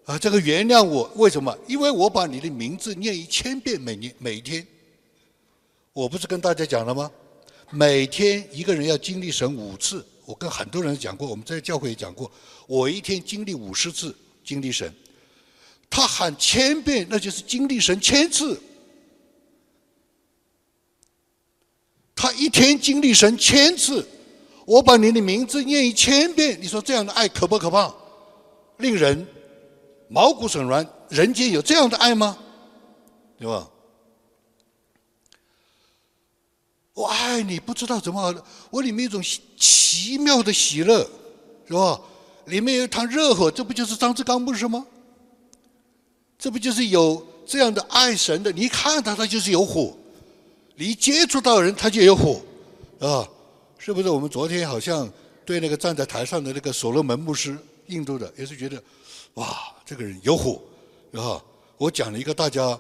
[0.05, 1.11] 啊，这个原谅我。
[1.17, 1.57] 为什么？
[1.67, 4.67] 因为我把你的名字念一千遍，每年每天，
[5.93, 7.11] 我不是跟大家讲了吗？
[7.71, 10.05] 每天一个人要经历神五次。
[10.27, 12.31] 我跟很多人讲过，我们在教会也讲过，
[12.67, 14.93] 我一天经历五十次经历神。
[15.91, 18.61] 他喊千遍，那就是经历神千次。
[22.17, 24.07] 他一天经历神千次，
[24.65, 27.95] 我把你的名字念一千遍，你说这样的爱可不可怕？
[28.79, 29.27] 令人
[30.09, 30.89] 毛骨悚然。
[31.09, 32.37] 人间有这样的爱吗？
[33.39, 33.69] 对吧？
[36.95, 38.35] 我爱你，不知道怎么，
[38.71, 39.23] 我里面一种
[39.57, 41.09] 奇妙的喜乐，
[41.67, 42.01] 是吧？
[42.47, 44.87] 里面有一滩热火，这不就是张志刚牧师吗？
[46.39, 48.53] 这不就是有这样的爱神的？
[48.53, 49.97] 你一看他，他就是有火；
[50.77, 52.41] 你一接触到人，他就有火，
[53.01, 53.27] 啊，
[53.79, 54.09] 是不是？
[54.09, 55.11] 我们昨天好像
[55.45, 58.83] 对那个站在台上的那个所罗门牧师，印度的，也是觉得，
[59.35, 60.61] 哇，这个人有火，
[61.13, 61.43] 啊！
[61.77, 62.79] 我讲了一个大家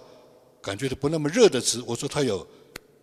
[0.63, 2.47] 感觉的不那么热的词，我说他有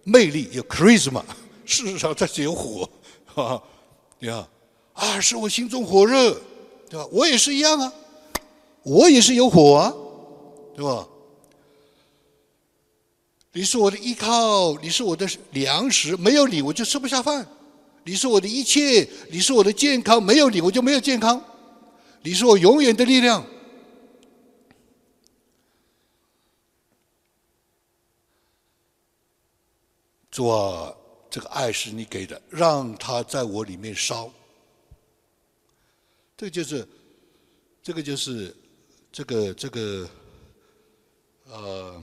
[0.03, 1.23] 魅力，有 charisma。
[1.65, 2.89] 事实上他是有火，
[3.35, 3.61] 啊，
[4.19, 4.47] 你看，
[4.93, 6.33] 啊，是我心中火热，
[6.89, 7.05] 对吧？
[7.11, 7.93] 我也是一样啊，
[8.83, 9.93] 我也是有火啊。
[10.73, 11.05] 对吧？
[13.51, 17.45] 你是我的依靠，你是我的粮食，没有你我就吃不下饭。
[18.05, 21.43] 你是我的一切，你是我的健康，没有你我就没有健康。
[22.23, 23.45] 你是我永远的力量。
[30.29, 30.95] 主啊，
[31.29, 34.31] 这个爱是你给的，让它在我里面烧。
[36.37, 36.87] 这就是，
[37.83, 38.55] 这个就是，
[39.11, 40.09] 这个这个。
[41.45, 42.01] 呃，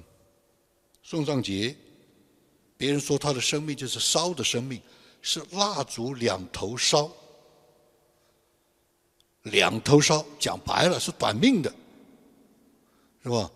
[1.03, 1.75] 宋尚杰，
[2.77, 4.79] 别人说他的生命就是烧的生命，
[5.23, 7.11] 是蜡烛两头烧，
[9.51, 11.73] 两头烧，讲白了是短命的，
[13.23, 13.51] 是吧？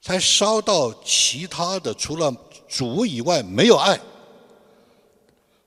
[0.00, 2.34] 才烧到其他的，除了
[2.68, 4.00] 主以外没有爱，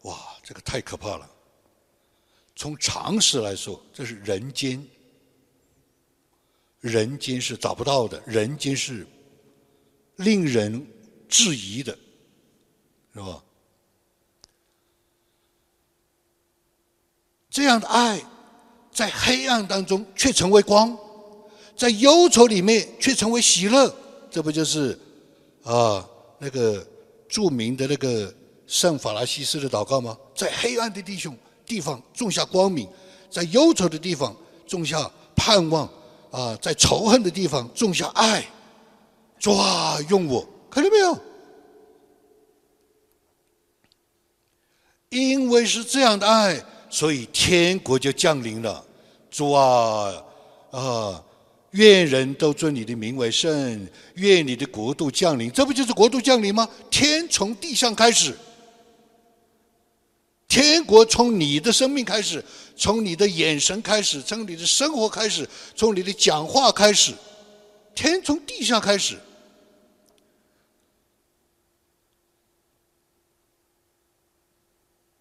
[0.02, 1.30] 哇，这个太可怕了。
[2.56, 4.86] 从常识来说，这是人间。
[6.80, 9.08] 人间是找不到的，人间是
[10.18, 10.86] 令人
[11.30, 11.98] 质疑的，
[13.14, 13.42] 是吧？
[17.54, 18.20] 这样的爱，
[18.92, 20.98] 在黑暗当中却成为光，
[21.78, 23.94] 在忧愁里面却成为喜乐，
[24.32, 25.00] 这不就是
[25.62, 26.04] 啊
[26.40, 26.84] 那个
[27.30, 28.34] 著名的那个
[28.66, 30.18] 圣法拉西斯的祷告吗？
[30.34, 32.90] 在黑暗的弟兄地方种下光明，
[33.30, 34.36] 在忧愁的地方
[34.66, 35.88] 种下盼望。
[36.32, 38.44] 啊，在仇恨的地方种下爱，
[39.38, 41.16] 抓用我，看到没有？
[45.10, 46.60] 因为是这样的爱，
[46.94, 48.86] 所以天国就降临了。
[49.32, 50.24] 主啊，
[50.70, 51.24] 啊，
[51.72, 55.52] 愿人都尊你的名为圣，愿你的国度降临。
[55.52, 56.70] 这不就是国度降临吗？
[56.92, 58.38] 天从地上开始，
[60.48, 67.12] 天国从你的生命开始，从你的眼神开始，从你的生活开始，从你的讲话开始，
[67.96, 69.18] 天从地下开始。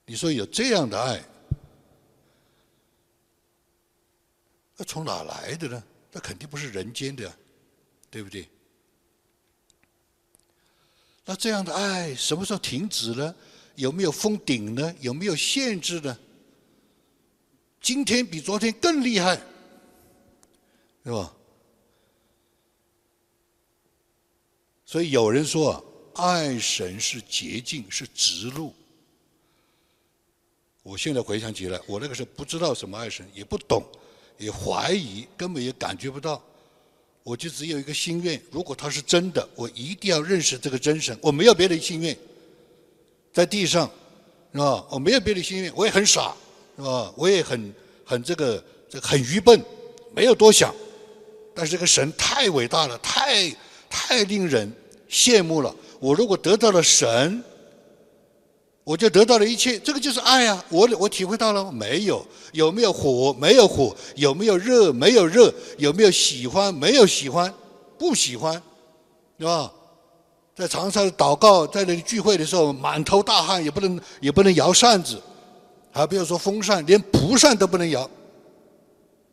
[0.04, 1.18] 你说有这样的爱，
[4.84, 5.82] 从哪来的呢？
[6.10, 7.32] 那肯定不是人间的，
[8.10, 8.48] 对不对？
[11.24, 13.34] 那这样的爱什么时候停止呢？
[13.76, 14.94] 有没有封顶呢？
[15.00, 16.18] 有没有限制呢？
[17.80, 19.40] 今天比昨天更厉害，
[21.04, 21.34] 是吧？
[24.84, 25.82] 所以有人说，
[26.14, 28.74] 爱神是捷径，是直路。
[30.82, 33.82] 我现在回想起来，我那个时候不知道什么爱神，也不懂，
[34.42, 36.42] 也怀疑，根本也感觉不到。
[37.22, 41.16] 我就只有一个心愿：如果他是真的，我一定要认识这个真神。
[41.22, 42.16] 我没有别的心愿，
[43.32, 43.88] 在地上，
[44.52, 44.84] 是吧？
[44.90, 46.34] 我没有别的心愿，我也很傻，
[46.76, 47.12] 是吧？
[47.16, 47.72] 我也很
[48.04, 49.64] 很这个这很愚笨，
[50.14, 50.74] 没有多想。
[51.54, 53.48] 但是这个神太伟大了，太
[53.88, 54.70] 太令人
[55.08, 55.74] 羡慕了。
[56.00, 57.42] 我如果得到了神。
[58.84, 60.64] 我就得到了一切，这个就是爱啊！
[60.68, 62.26] 我我体会到了没有？
[62.52, 63.32] 有没有火？
[63.38, 63.94] 没有火。
[64.16, 64.92] 有没有热？
[64.92, 65.54] 没有热。
[65.78, 66.74] 有没有喜欢？
[66.74, 67.52] 没有喜欢，
[67.96, 68.60] 不喜欢，
[69.38, 69.72] 是吧？
[70.56, 75.22] 在长沙祷告，在那里聚会的时候，满头大汗，也不能也不能摇扇子，
[75.92, 78.10] 还不要说风扇，连蒲扇都不能摇。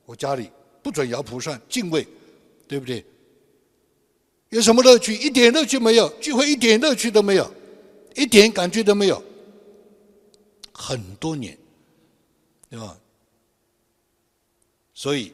[0.06, 0.52] 我家里
[0.84, 2.08] 不准摇蒲扇，敬畏，
[2.68, 3.04] 对不对？
[4.50, 5.16] 有什么乐趣？
[5.16, 7.52] 一点乐趣没有，聚会一点乐趣都没有，
[8.16, 9.22] 一点感觉都没有。
[10.82, 11.58] 很多年，
[12.70, 12.98] 对吧？
[14.94, 15.34] 所以，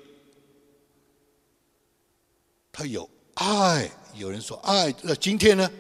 [2.72, 3.90] 他有爱。
[4.16, 5.72] 有人说爱，那今天呢？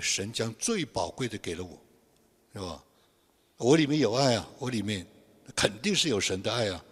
[0.00, 1.76] 神将最宝贵的给了我，
[2.52, 2.84] 是吧？
[3.56, 5.04] 我里面有爱啊，我里面
[5.56, 6.84] 肯定是有神的爱啊，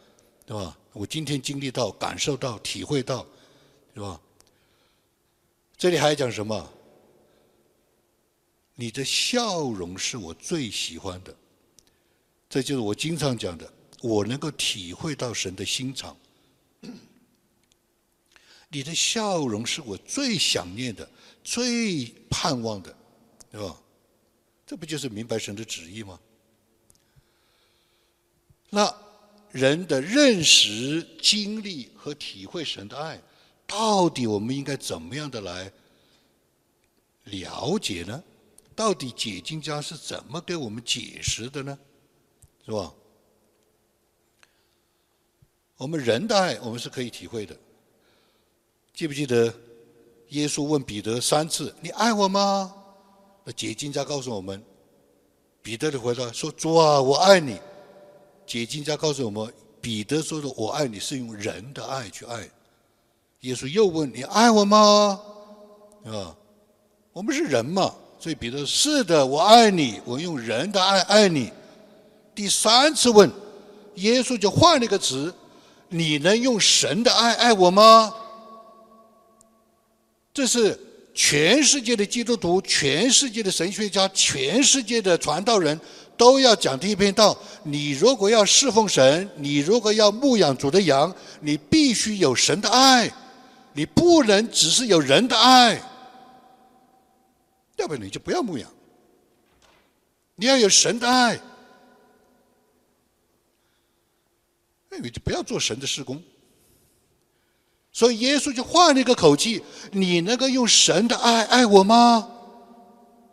[0.44, 0.76] 对吧？
[0.92, 3.24] 我今天经历到、感受到、体会到，
[3.94, 4.20] 是吧？
[5.76, 6.72] 这里还讲什么？
[8.74, 11.36] 你的笑容是我最喜欢的。
[12.54, 13.68] 这就是我经常讲的，
[14.00, 16.16] 我能够体会到神的心肠。
[18.68, 21.10] 你的笑容是我最想念的、
[21.42, 22.96] 最盼望的，
[23.50, 23.76] 对吧？
[24.64, 26.20] 这不就是明白神的旨意吗？
[28.70, 28.96] 那
[29.50, 33.20] 人的认识、经历和体会神的爱，
[33.66, 35.72] 到底我们应该怎么样的来
[37.24, 38.22] 了解呢？
[38.76, 41.76] 到底解经家是怎么给我们解释的呢？
[42.64, 42.92] 是吧？
[45.76, 47.54] 我们人的爱，我们是可以体会的。
[48.94, 49.52] 记不记得
[50.28, 52.72] 耶稣问彼得三次：“你爱我吗？”
[53.44, 54.62] 那解经家告诉我们，
[55.60, 57.60] 彼得的回答说：“主啊，我爱你。”
[58.46, 62.48] 解经家告诉我们，彼得说的“我爱你”是用人的爱去爱。
[63.40, 65.20] 耶稣又问：“你爱我吗？”
[66.06, 66.34] 啊，
[67.12, 71.52] 我们是人嘛，所以彼得是的，我爱你，我用人的爱爱你。
[72.34, 73.30] 第三次问，
[73.96, 75.32] 耶稣就换了一个词
[75.88, 78.12] ：“你能用神的爱爱我吗？”
[80.34, 80.78] 这是
[81.14, 85.80] 全世界的基督徒、全世界的神学家、全世界的传道人
[86.16, 87.38] 都要讲的一篇道。
[87.62, 93.08] 你如果要侍奉神，你如果要牧养主的羊，你必须有神的爱，
[93.74, 95.80] 你不能只是有人的爱，
[97.76, 98.68] 要不然你就不要牧养。
[100.34, 101.38] 你要有神的爱。
[105.00, 106.22] 你就不要做神的施工，
[107.92, 112.30] 所以耶稣就换了一个口气：“你能够用神的爱爱我吗？”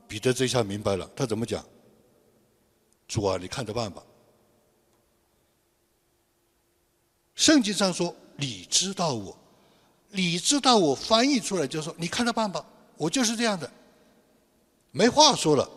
[0.07, 1.65] 彼得这下明白了，他怎么讲？
[3.07, 4.03] 主啊，你看着办吧。
[7.35, 9.37] 圣经上说：“你知道我，
[10.09, 12.65] 你知道我。”翻译出来就说：“你看着办吧，
[12.97, 13.71] 我就是这样的，
[14.91, 15.69] 没话说了。”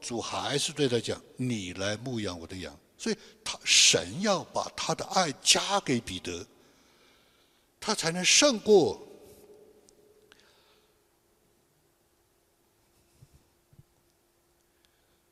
[0.00, 6.46] 主还是对他讲：“你来牧养我的羊。”所以，他神要把他的爱加给彼得，
[7.80, 9.00] 他才能胜过。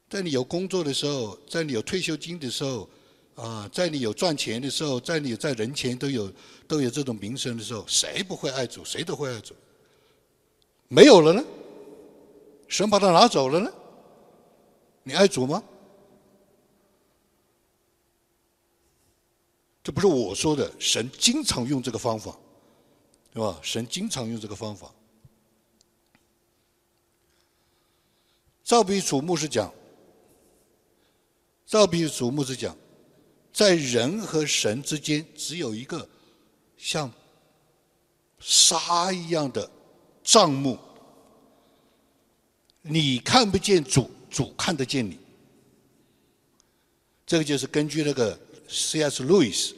[0.09, 2.89] 在你有工作的时候，在你有退休金的时候，
[3.35, 6.33] 啊，在你有赚钱的时候，在你在人前都有
[6.67, 8.83] 都有这种名声的时候，谁不会爱主？
[8.83, 9.55] 谁都会爱主。
[10.89, 11.45] 没有了呢？
[12.67, 13.71] 神把他拿走了呢？
[15.03, 15.63] 你爱主吗？
[19.89, 22.37] 这不是我说的，神经常用这个方法，
[23.33, 23.59] 对吧？
[23.63, 24.95] 神经常用这个方法。
[28.63, 29.73] 赵比楚牧师讲，
[31.65, 32.77] 照比主牧师讲，
[33.51, 36.07] 在人和神之间只有一个
[36.77, 37.11] 像
[38.39, 39.71] 沙一样的
[40.23, 40.79] 账目，
[42.83, 45.19] 你看不见主，主看得见你。
[47.25, 48.39] 这个就是根据那个
[48.69, 49.23] C.S.
[49.23, 49.75] 路易斯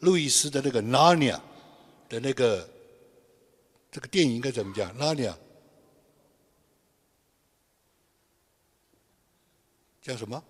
[0.00, 1.36] 路易斯的那个《纳尼亚》
[2.10, 2.68] 的那个
[3.92, 4.90] 这个电影应该怎么讲？
[4.96, 5.32] 《纳尼亚》
[10.00, 10.42] 叫什么？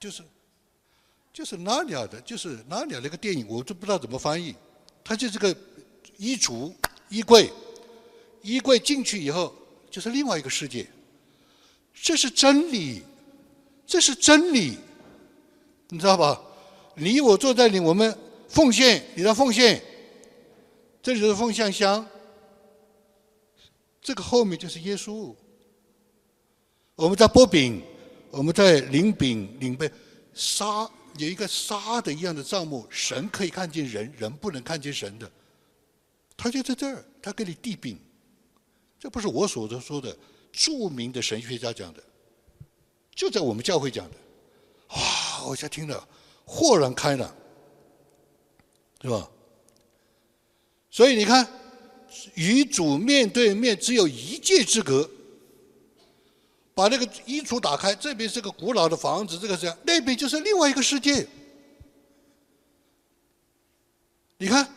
[0.00, 0.22] 就是
[1.32, 4.54] 就是《纳尼亚》的，就是《纳尼亚》那个电影，我都不知道怎么翻译。
[5.04, 5.54] 它就是个
[6.16, 6.74] 衣橱、
[7.10, 7.52] 衣柜，
[8.40, 9.54] 衣柜进去以后
[9.90, 10.86] 就是另外一个世界。
[11.92, 13.02] 这是真理。
[13.86, 14.76] 这是真理，
[15.88, 16.40] 你知道吧？
[16.94, 18.16] 你我坐在里，我们
[18.48, 19.82] 奉献，你的奉献，
[21.02, 22.06] 这里是奉献箱，
[24.00, 25.34] 这个后面就是耶稣。
[26.94, 27.82] 我们在剥饼，
[28.30, 29.90] 我们在领饼领杯，
[30.32, 35.30] 沙有一个沙的一样的账目，神可以看见人，人不能看见神的，
[36.36, 37.98] 他就在这儿，他给你递饼，
[38.98, 40.16] 这不是我所说的
[40.50, 42.02] 著名的神学家讲的。
[43.14, 44.16] 就在我们教会讲的，
[44.96, 45.25] 哇！
[45.48, 46.08] 我才听了，
[46.44, 47.34] 豁然开朗，
[49.00, 49.30] 是吧？
[50.90, 51.48] 所以你看，
[52.34, 55.08] 与主面对面只有一界之隔。
[56.74, 61.26] 把那个衣橱打开，这边是个古老的房子，这个是那边就是另外一个世界。
[64.38, 64.68] 你看，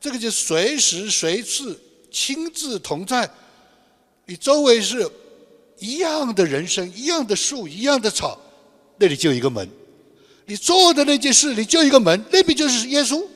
[0.00, 1.78] 这个就随时随地
[2.10, 3.30] 亲自同在，
[4.24, 5.10] 你周围是。
[5.78, 8.40] 一样的人生，一样的树，一样的草，
[8.96, 9.68] 那里就有一个门。
[10.46, 13.26] 你做的那件事，你就一个门，那边就是耶稣，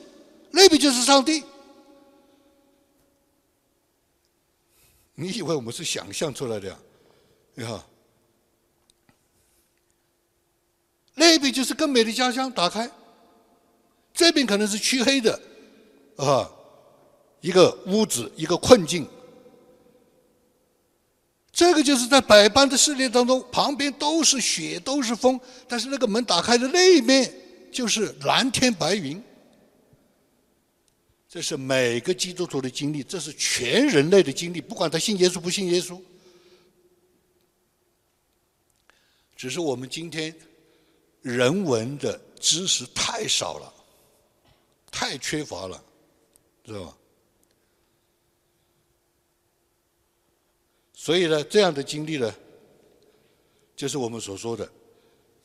[0.49, 1.43] 那边就是上帝。
[5.15, 6.79] 你以为我们是想象出来的呀？
[7.53, 7.79] 你看，
[11.13, 12.89] 那边就是更美的家乡，打开，
[14.13, 15.39] 这边可能是黢黑的，
[16.15, 16.49] 啊，
[17.41, 19.05] 一个屋子，一个困境。
[21.51, 27.31] 这个就是在百般的试炼当中，旁边都是雪，都是风，但是那个门打开的那一面
[27.71, 29.21] 就是蓝天白云。
[31.27, 35.99] 这是每个基督徒的经历，这是全人类的经历，不管他信耶稣不信耶稣。
[39.35, 40.33] 只是我们今天
[41.21, 43.73] 人文的知识太少了，
[44.91, 45.83] 太缺乏了，
[46.63, 46.97] 知道吧？
[51.03, 52.31] 所以呢，这样的经历呢，
[53.75, 54.71] 就是我们所说的，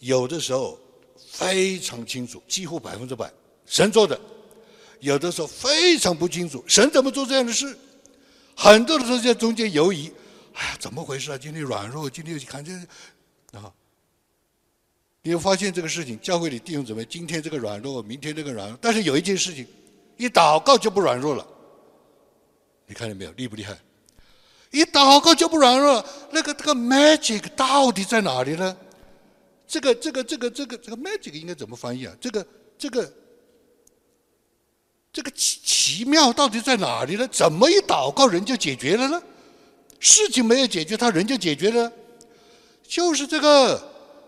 [0.01, 0.79] 有的时候
[1.33, 3.33] 非常清楚，几乎百分之百
[3.65, 4.15] 神做的；
[5.01, 7.75] 有的时候非常不清楚，神怎么做这样的事？
[8.55, 10.13] 很多的时候在中间犹疑，
[10.53, 11.39] 哎呀，怎么回事啊？
[11.39, 12.87] 今天软弱，今天看见
[13.53, 13.73] 啊，
[15.23, 19.67] 你会发现这个事情，教会里弟兄姊妹，今天这个软弱，明天这个软弱，但是有一件事情，
[20.19, 21.47] 一祷告就不软弱了，
[22.87, 23.33] 你看见没有？
[23.33, 23.75] 厉不厉害？
[24.77, 28.77] 一祷告就不软弱，那个这个 magic 到底在哪里呢？
[29.67, 32.13] 这个这个这个这个这个 magic 应该怎么翻译啊？
[32.21, 32.47] 这个
[32.77, 33.13] 这个
[35.11, 37.27] 这个奇奇妙到底在哪里呢？
[37.29, 39.23] 怎么一祷告人就解决了呢？
[39.99, 41.91] 事情没有解决，他人就解决了，
[42.87, 43.83] 就是这个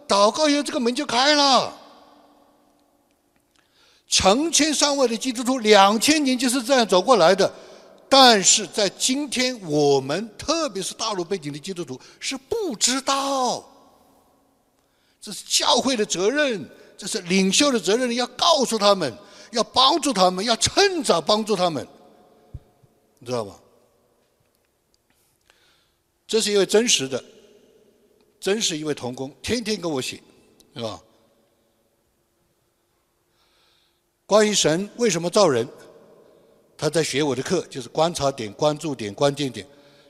[0.08, 1.76] 祷告以后，这个门就开了。
[4.08, 7.52] 成千上万的基督徒，两千年就是这样走过来的。
[8.08, 13.68] 但是在今天，我们特别是大陆背景的基督徒是不知道，
[15.20, 19.12] 这是教会的责任，这是领袖的责任，要告诉他们，
[19.52, 21.86] 要帮助他们，要趁早帮助他们，
[23.18, 23.58] 你知道吗？
[26.26, 27.22] 这是一位真实的，
[28.40, 30.22] 真实一位童工，天天跟我写，
[30.74, 31.02] 是吧？
[34.24, 35.66] 关于神为什么造人？
[36.78, 39.66] 他在学我的课，就是观察点、关注点、关键点。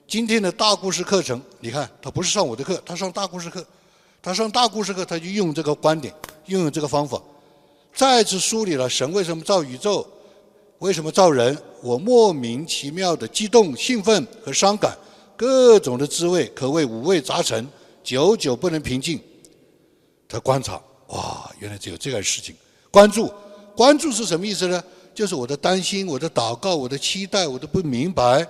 [0.07, 3.67] 今天的大故事课程，你看，他不是上我的课，他上大故事课。
[4.21, 6.13] 他上大故事课，他就用这个观点，
[6.45, 7.23] 用这个方法，
[7.95, 10.07] 再次梳理了神为什么造宇宙，
[10.81, 11.57] 为什么造人。
[11.81, 14.95] 我莫名其妙的激动、兴奋和伤感，
[15.37, 17.67] 各种的滋味可谓五味杂陈，
[18.05, 19.19] 久久不能平静。
[20.29, 22.55] 他观察，哇，原来只有这个事情。
[22.91, 23.33] 关注，
[23.75, 24.83] 关注是什么意思呢？
[25.19, 28.47] 就是我的担心，我的祷告，我的期待，我都不明白，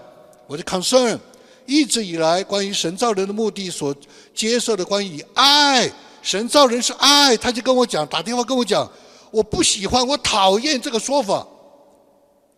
[0.47, 1.19] 我的 concern，
[1.65, 3.97] 一直以来关于神造人的目的所
[4.35, 5.91] 接受的关于爱，
[6.21, 8.87] 神造人是爱，他就跟我讲，打电话跟我讲，
[9.31, 11.47] 我不喜欢，我讨厌这个说法，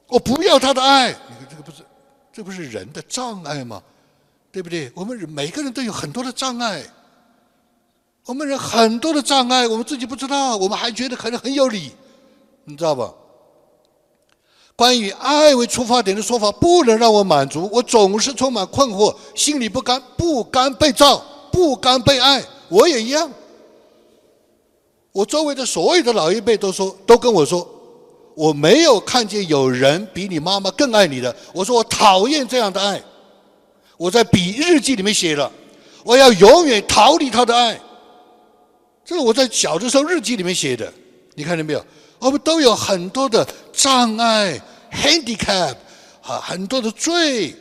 [0.09, 1.85] 我不要他的爱，你看这个不是，
[2.33, 3.81] 这不是人的障碍吗？
[4.51, 4.91] 对不对？
[4.93, 6.83] 我们每个人都有很多的障碍，
[8.25, 11.93] 我们人很多的障碍，我们自己不知道，我们还觉得可能很有理，
[12.65, 13.15] 你知道吧？
[14.81, 17.68] 关于爱为出发点的说法，不能让我满足。
[17.70, 21.22] 我总是充满困惑，心里不甘，不甘被造，
[21.53, 22.43] 不甘被爱。
[22.70, 23.31] 我也一样。
[25.12, 27.68] 我周围的所有的老一辈都说，都跟我说，
[28.35, 31.37] 我没有看见有人比你妈妈更爱你的。
[31.53, 33.03] 我说我讨厌这样的爱。
[33.99, 35.53] 我在笔日记里面写了，
[36.05, 37.78] 我要永远逃离他的爱。
[39.05, 40.91] 这是我在小的时候日记里面写的。
[41.35, 41.85] 你看见没有？
[42.21, 44.61] 我们都有很多的障碍。
[44.93, 45.77] handicap，
[46.21, 47.55] 啊，很多的罪，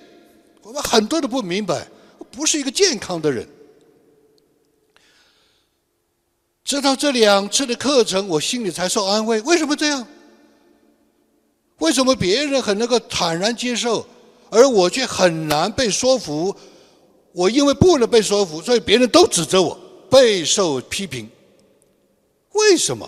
[0.64, 1.88] 我们很多的不明白，
[2.32, 3.48] 不是一个健康的人。
[6.64, 9.40] 直到这两次的课程，我心里才受安慰。
[9.42, 10.08] 为什么这样？
[11.78, 14.04] 为什么别人很能够坦然接受，
[14.50, 16.56] 而我却很难被说服？
[17.32, 19.80] 我因为不能被说服，所以别人都指责我，
[20.10, 21.30] 备受批评。
[22.54, 23.08] 为什么？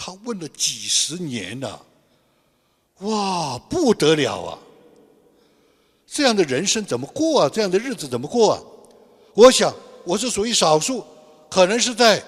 [0.00, 1.84] 他问了几十年了。
[3.00, 4.58] 哇，不得了啊！
[6.06, 7.50] 这样的人生怎么过啊？
[7.52, 8.62] 这样的日子怎么过啊？
[9.34, 9.74] 我想
[10.04, 11.04] 我是属于少数，
[11.50, 12.22] 可能是在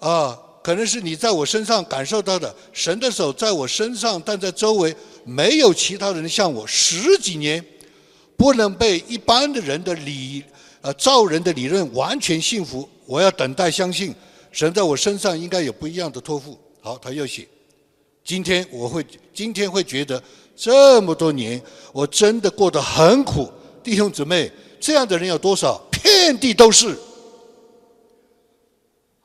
[0.00, 7.64] 啊，可能是你在我身上感受到的神的手在我身上，但在周围没有其他人像我十几年，
[8.36, 10.42] 不能被一般的人的理
[10.80, 12.88] 呃造人的理论完全信服。
[13.06, 14.12] 我要等待相信
[14.50, 16.58] 神在我身上应该有不一样的托付。
[16.84, 17.46] 好，他又写。
[18.24, 20.20] 今天我会，今天会觉得
[20.56, 21.62] 这么多年
[21.92, 23.48] 我真的过得很苦，
[23.84, 25.80] 弟兄姊妹，这样的人有多少？
[25.92, 26.98] 遍地都是，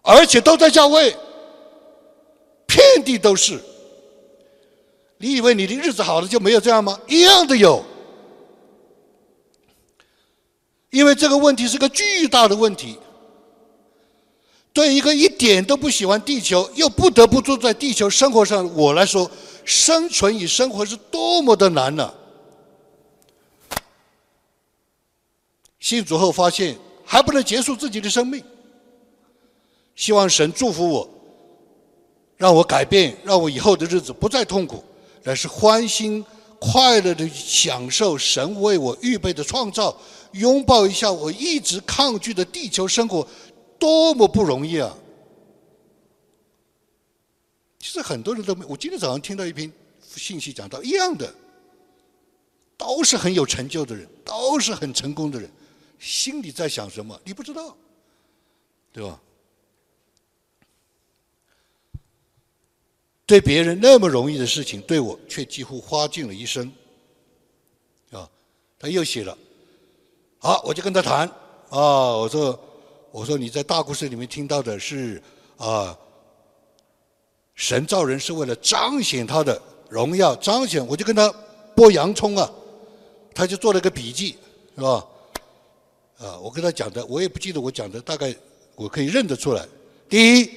[0.03, 1.16] 而且都在教会，
[2.68, 3.60] 遍地都是。
[5.18, 6.99] 你以为你的日子好了就没有这样吗？
[7.08, 7.84] 一样的有，
[10.91, 12.99] 因为这个问题是个巨大的问题。
[14.78, 19.28] 对一个一点都不喜欢地球，又不得不住在地球生活上我来说，
[19.66, 22.14] 生存与生活是多么的难呢？
[25.80, 28.44] 信主后发现还不能结束自己的生命，
[29.96, 31.10] 希望神祝福我，
[32.38, 34.84] 让我改变，让我以后的日子不再痛苦，
[35.26, 36.24] 而是欢欣
[36.60, 39.98] 快乐的享受神为我预备的创造，
[40.34, 43.28] 拥抱一下我一直抗拒的地球生活。
[43.80, 44.96] 多么不容易啊！
[47.80, 48.66] 其实很多人都没。
[48.66, 49.72] 我今天早上听到一篇
[50.10, 51.34] 信息，讲到一样的，
[52.76, 55.50] 都是很有成就的人，都是很成功的人，
[56.00, 57.78] 心里在想什么，你不知道，
[58.92, 59.22] 对吧？
[63.26, 66.72] 对别人那么容易的事情，对我却几乎花尽了一生，
[68.12, 68.30] 啊！
[68.80, 69.38] 他又写了，
[70.40, 71.28] 好，我就跟他谈，
[71.70, 72.66] 啊，我说。
[73.18, 75.20] 我说你在大故事里面听到的是
[75.57, 75.97] 啊，
[77.55, 79.59] 神造人是为了彰显他的
[79.89, 80.86] 荣耀，彰显。
[80.86, 81.34] 我就跟他
[81.76, 82.47] 剥洋葱啊，
[83.34, 84.38] 他就做了个笔记，
[84.76, 85.03] 是吧？
[86.20, 88.32] 啊，我跟他讲的，我也不记得我讲的，大概
[88.76, 89.65] 我可以认得出来。
[90.07, 90.51] 第一，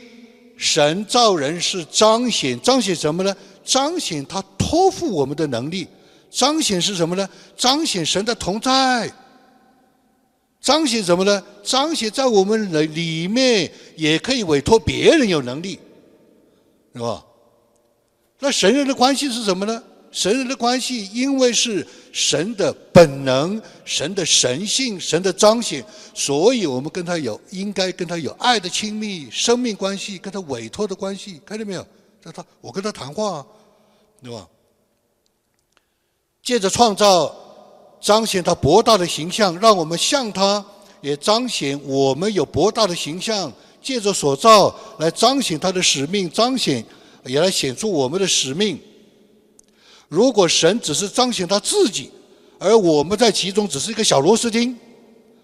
[0.58, 3.34] 神造人是彰显，彰显什么呢？
[3.64, 5.88] 彰显他托付我们的能力，
[6.30, 7.26] 彰显是什么呢？
[7.56, 9.10] 彰显神的同在。
[10.60, 11.42] 彰显什么呢？
[11.62, 15.80] 彰显在我们的里面也可以委托别人有能力，
[16.94, 17.24] 是吧？
[18.38, 19.82] 那神人的关系是什么呢？
[20.12, 25.82] 神人的关系，因为是神的本能、神的神性、神的彰显，
[26.14, 31.86] 所以我们跟他有应该跟他有爱的亲密生命关系，跟他委托的关系，看见没有？
[32.22, 33.46] 在他我跟他谈话啊，
[34.22, 34.46] 对吧？
[36.42, 37.34] 借着创造。
[38.00, 40.64] 彰显他博大的形象，让我们像他，
[41.00, 43.52] 也彰显我们有博大的形象。
[43.82, 46.84] 借着所造来彰显他的使命，彰显
[47.24, 48.78] 也来显出我们的使命。
[50.06, 52.10] 如果神只是彰显他自己，
[52.58, 54.76] 而我们在其中只是一个小螺丝钉，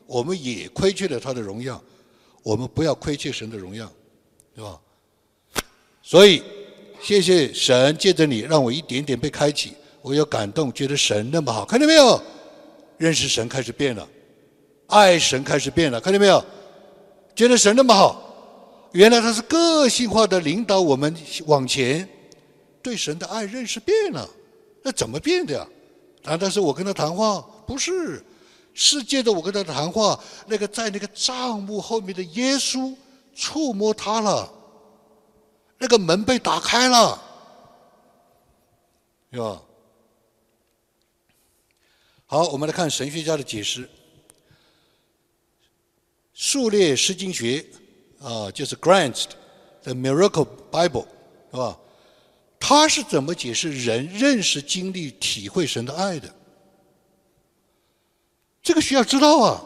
[0.06, 1.82] 我们也亏缺了他的荣耀。
[2.42, 3.90] 我们不要亏欠神的荣耀，
[4.54, 4.78] 对吧？
[6.02, 6.42] 所以，
[7.02, 12.20] 谢谢神借着你，让我一点点被开启，我有感动，觉得神那么好，看见没有？
[12.98, 14.06] 认识神开始变了，
[14.86, 16.44] 爱神开始变了，看见没有？
[17.34, 21.14] 觉得神那么好，原来他是个性化的领导我们
[21.46, 22.08] 往前，
[22.82, 24.26] 对神的爱认识变了，
[24.82, 25.66] 那怎么变的呀？
[26.22, 27.44] 难道是我跟他谈话？
[27.66, 28.24] 不是，
[28.72, 32.94] 世界的我跟他谈话，那个在那个帐幕后面的耶稣
[33.34, 34.50] 触摸他了，
[35.78, 37.22] 那个门被打开了，
[39.30, 39.60] 是吧？
[42.28, 43.88] 好，我们来看神学家的解释。
[46.34, 47.64] 数列诗经学
[48.20, 49.26] 啊，就是 Grant
[49.82, 51.06] 的 Miracle Bible，
[51.52, 51.78] 是吧？
[52.58, 56.28] 他是怎么解释人认识、经历、体会神的爱的？
[58.60, 59.64] 这个需要知道啊！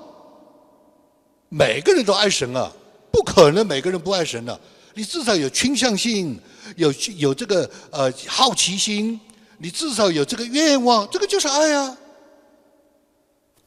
[1.49, 2.71] 每个人都爱神啊，
[3.11, 4.61] 不可能每个人不爱神的。
[4.93, 6.39] 你至少有倾向性，
[6.77, 9.19] 有有这个呃好奇心，
[9.57, 11.97] 你至少有这个愿望，这个就是爱啊。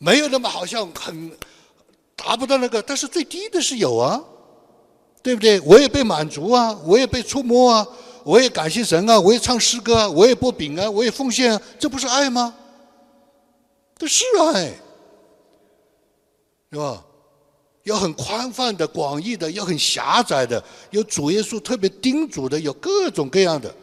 [0.04, 1.32] 没有那么好像很
[2.14, 4.22] 达不到那个，但是最低的是有啊，
[5.22, 5.62] 对不对？
[5.62, 7.88] 我也被满足啊，我也被触摸啊。
[8.26, 9.20] 我也感谢神啊！
[9.20, 10.10] 我也唱诗歌啊！
[10.10, 10.90] 我也播饼啊！
[10.90, 11.62] 我也奉献啊！
[11.78, 12.56] 这不是爱吗？
[13.98, 14.24] 这是
[14.54, 14.74] 爱，
[16.72, 17.04] 是吧？
[17.84, 23.76] 有很宽泛的、广义的，有很狭窄的，有主耶稣特别叮嘱的，有各种各样的，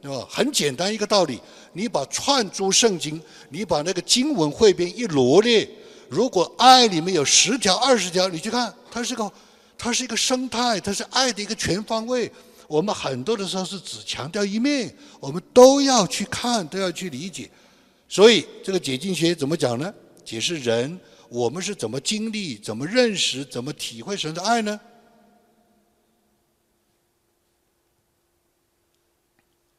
[0.00, 0.26] 对吧？
[0.30, 1.40] 很简单一个道理：
[1.72, 3.20] 你把串珠圣经，
[3.50, 5.68] 你把那个经文汇编一罗列，
[6.08, 9.30] 如果爱里面有十条、二十条，你去看，它是个，
[9.76, 12.30] 它是一个生态，它是爱的一个全方位。
[12.66, 17.50] 我们很多的时候是只强调一面，我们都要去看，都要去理解。
[18.08, 19.92] 所以这个解经学怎么讲呢？
[20.24, 24.78] 解释人，我们是怎么经历、怎么认识、怎么体会神的爱呢？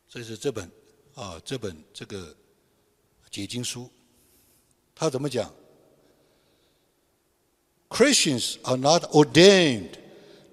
[0.10, 0.70] 这是这本
[1.14, 2.36] 啊，这本这个
[3.30, 3.88] 解经书，
[4.96, 5.54] 他怎么讲
[7.90, 9.92] ？Christians are not ordained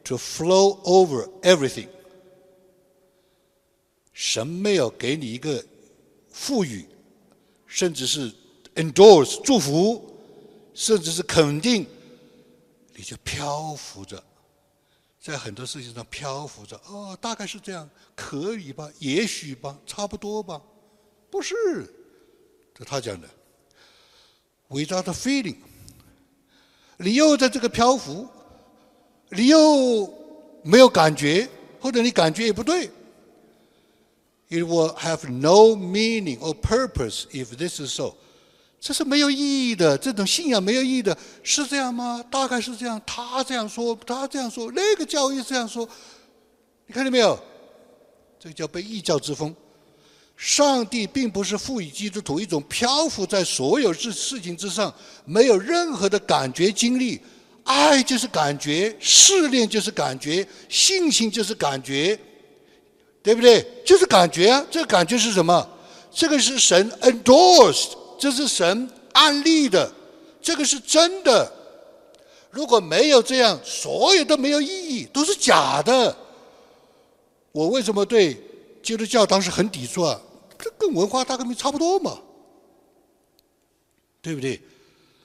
[0.04, 1.88] to flow over everything.
[4.12, 5.64] 神没有给你一个
[6.28, 6.84] 赋予，
[7.66, 8.30] 甚至是
[8.74, 10.18] endorse 祝福，
[10.74, 11.86] 甚至是肯定，
[12.94, 14.22] 你就漂浮着，
[15.26, 16.80] 在很多事情上漂浮着。
[16.86, 18.88] 哦，大概是这样，可以吧？
[19.00, 19.76] 也许吧？
[19.84, 20.62] 差不多吧？
[21.28, 21.54] 不是，
[22.72, 23.28] 这他讲的。
[24.68, 25.56] without feeling，
[26.98, 28.28] 你又在这个漂浮，
[29.30, 30.08] 你又
[30.62, 31.48] 没有感觉，
[31.80, 32.88] 或者你感觉也不对。
[34.48, 38.14] It will have no meaning or purpose if this is so。
[38.80, 42.24] 这是没有意义的，这种信仰没有意义的，是这样吗？
[42.30, 43.00] 大概是这样。
[43.04, 45.88] 他这样说，他这样说，那个教义这样说，
[46.86, 47.38] 你看见没有？
[48.38, 49.54] 这个叫被异教之风。
[50.36, 54.92] 上帝并不是赋予基督徒一种漂浮在所有事事情之上，
[55.24, 57.20] 没有任何的感觉经历。
[57.64, 62.18] 爱就是感觉，试炼就是感觉，信心就是感觉。
[63.22, 63.66] 对不对？
[63.84, 65.68] 就是感觉啊，这个感觉是什么？
[66.12, 69.90] 这个是神 endorsed，这是神安利的，
[70.40, 71.52] 这个是真的。
[72.50, 76.16] 如果没有这样，所有都没有意义，都是假的。
[77.52, 78.40] 我为什么对
[78.82, 80.20] 基督教当时很抵触啊？
[80.58, 82.18] 这跟文化大革命差不多嘛，
[84.22, 84.60] 对不对？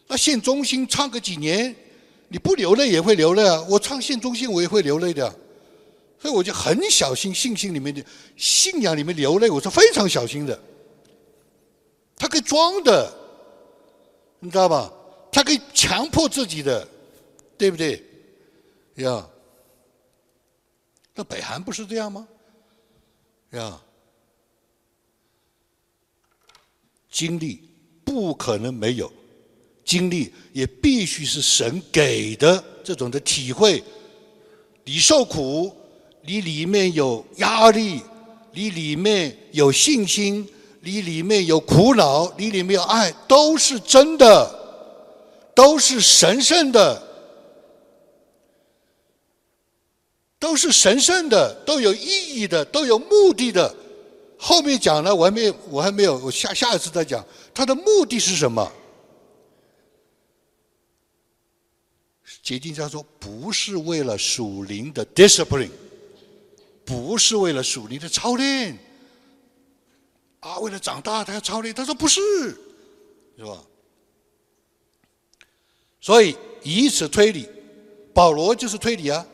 [0.08, 1.74] 那献忠心唱个几年，
[2.28, 3.66] 你不流泪也会流泪啊。
[3.70, 5.34] 我唱献忠心，我也会流泪的。
[6.22, 8.04] 所以我就很小心，信心里面的
[8.36, 10.60] 信仰里面流泪，我是非常小心的。
[12.22, 13.12] 他可以装的，
[14.40, 14.94] 你知道吧？
[15.32, 16.88] 他可以强迫自己的，
[17.58, 18.00] 对不对？
[18.98, 19.28] 呀，
[21.16, 22.28] 那北韩不是这样吗？
[23.54, 23.82] 呀，
[27.10, 27.68] 经历
[28.06, 29.12] 不可能没有，
[29.84, 33.84] 经历也必须是神给的这种的体会，
[34.84, 35.76] 你受苦。
[36.24, 38.00] 你里面有压力，
[38.54, 40.48] 你里面有信心，
[40.84, 44.50] 你里面有苦恼，你里面有爱，都是真的，
[45.54, 47.02] 都是神圣的，
[50.40, 53.76] 都是神圣的，都有意义的，都有目的的。
[54.38, 57.24] 后面讲了，我还没有，我还没有，我下下一次再讲。
[57.54, 58.72] 它的目的是什么？
[62.42, 65.70] 解经家说，不是为了属灵的 discipline。
[66.84, 68.78] 不是为了属灵的操练
[70.42, 71.74] 啊，为了长大他要操练。
[71.74, 72.20] 他说不是，
[73.38, 73.64] 是吧？
[76.02, 77.48] 所以以此推理，
[78.14, 79.26] 保罗就是推理啊。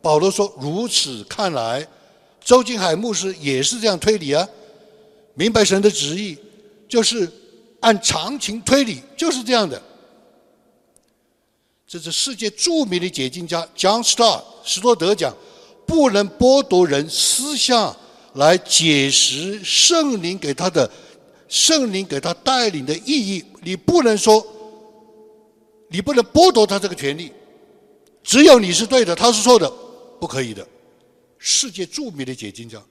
[0.00, 1.86] 保罗说：“如此看来，
[2.40, 4.48] 周金海牧师也是这样推理啊。
[5.34, 6.38] 明白神的旨意，
[6.88, 7.30] 就是
[7.80, 9.82] 按常情推理，就是这样的。”
[11.86, 15.36] 这是世界著名的解经家 John Stott 斯多德讲。
[15.86, 17.96] 不能剥夺人思想
[18.34, 20.90] 来解释圣灵给他的
[21.48, 23.44] 圣灵给他带领的意义。
[23.62, 24.46] 你不能说，
[25.88, 27.32] 你不能剥夺他这个权利。
[28.22, 29.70] 只有你是对的，他是错的，
[30.20, 30.66] 不可以的。
[31.38, 32.82] 世界著名的解经家，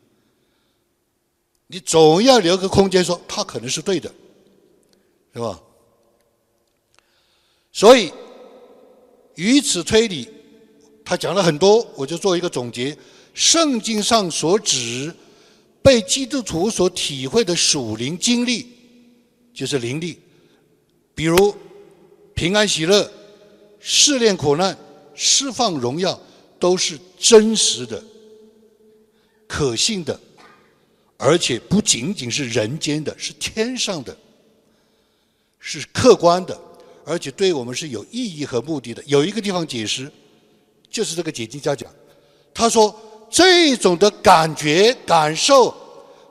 [1.67, 4.11] 你总要留个空间，说他可能是对的，
[5.33, 5.61] 是吧？
[7.71, 8.11] 所以，
[9.35, 10.27] 于此推理。
[11.05, 12.97] 他讲了很多，我就做一个总结。
[13.33, 15.15] 圣经上所指
[15.81, 18.67] 被基督徒所体会的属灵经历，
[19.53, 20.19] 就是灵力，
[21.15, 21.55] 比如
[22.33, 23.09] 平安喜乐、
[23.79, 24.77] 试炼苦难、
[25.15, 26.19] 释放荣耀，
[26.59, 28.03] 都是真实的、
[29.47, 30.19] 可信的，
[31.17, 34.15] 而且不仅仅是人间的，是天上的，
[35.59, 36.59] 是客观的，
[37.05, 39.01] 而且对我们是有意义和目的的。
[39.05, 40.11] 有一个地方解释，
[40.91, 41.89] 就是这个解经家讲，
[42.53, 42.93] 他说。
[43.29, 45.75] 这种的感觉、感受、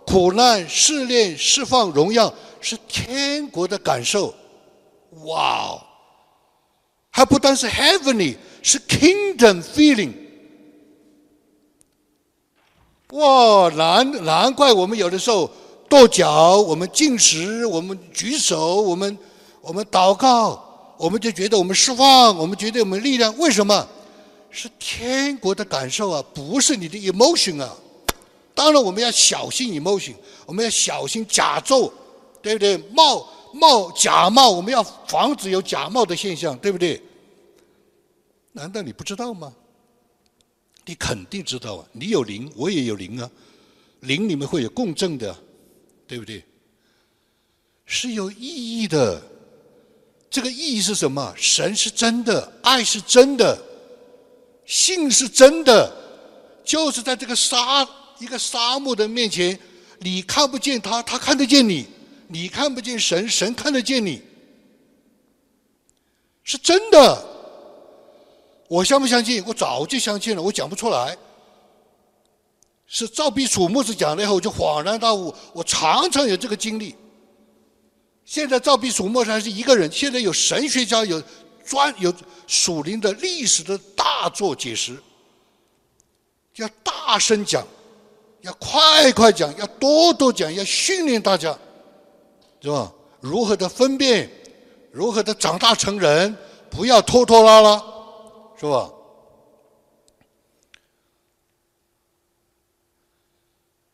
[0.07, 4.35] 苦难、试炼、释放、荣耀，是天国的感受。
[5.25, 5.81] 哇哦！
[7.11, 10.13] 还不单是 heavenly，是 kingdom feeling。
[13.13, 15.51] 哇，难难怪我们有的时候
[15.89, 19.19] 跺脚，我们进食，我们举手，我们
[19.61, 23.37] 我们祷告，我们就觉得我们释放，我们觉得我们力量。
[23.39, 23.89] 为什么？
[24.51, 27.77] 是天国的感受啊，不是你的 emotion 啊。
[28.55, 30.15] 当然，我们要小心 emotion，
[30.47, 31.93] 我们要小心假咒，
[32.43, 32.77] 对不对？
[32.93, 37.01] 冒冒假冒，我们要防止有假冒的现象，对不对？
[38.53, 39.53] 难道你不知道吗？
[40.85, 41.87] 你肯定知道啊！
[41.93, 43.31] 你有灵，我也有灵啊，
[44.01, 45.37] 灵里面会有共振的，
[46.07, 46.43] 对不对？
[47.85, 49.23] 是有意义的。
[50.31, 51.33] 这个意义是什么？
[51.37, 53.63] 神是真的，爱是真的。
[54.69, 55.91] 信是真的，
[56.63, 57.89] 就是在这个沙
[58.19, 59.59] 一个沙漠的面前，
[60.01, 61.87] 你看不见他，他看得见你；
[62.29, 64.21] 你看不见神，神看得见你，
[66.45, 67.25] 是真的。
[68.69, 69.43] 我相不相信？
[69.47, 71.17] 我早就相信了，我讲不出来。
[72.87, 75.35] 是赵必楚牧师讲了以后，我就恍然大悟。
[75.55, 76.95] 我常常有这个经历。
[78.27, 81.23] 现在赵必楚牧师还是一个人，现在有神学家有。
[81.69, 82.11] 专有
[82.47, 84.97] 属灵的历史的大作解释，
[86.55, 87.67] 要大声讲，
[88.41, 91.57] 要快快讲，要多多讲，要训练大家，
[92.63, 92.91] 是吧？
[93.21, 94.31] 如何的分辨，
[94.91, 96.35] 如何的长大成人，
[96.71, 97.77] 不要拖拖拉拉，
[98.59, 98.91] 是吧？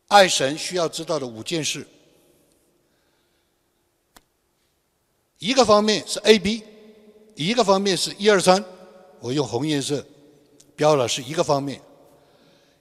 [0.07, 1.85] 爱神需要知道的五件事，
[5.39, 6.63] 一个方面是 A B。
[7.35, 8.63] 一个方面是一二三，
[9.19, 10.03] 我用红颜色
[10.75, 11.81] 标了是一个方面，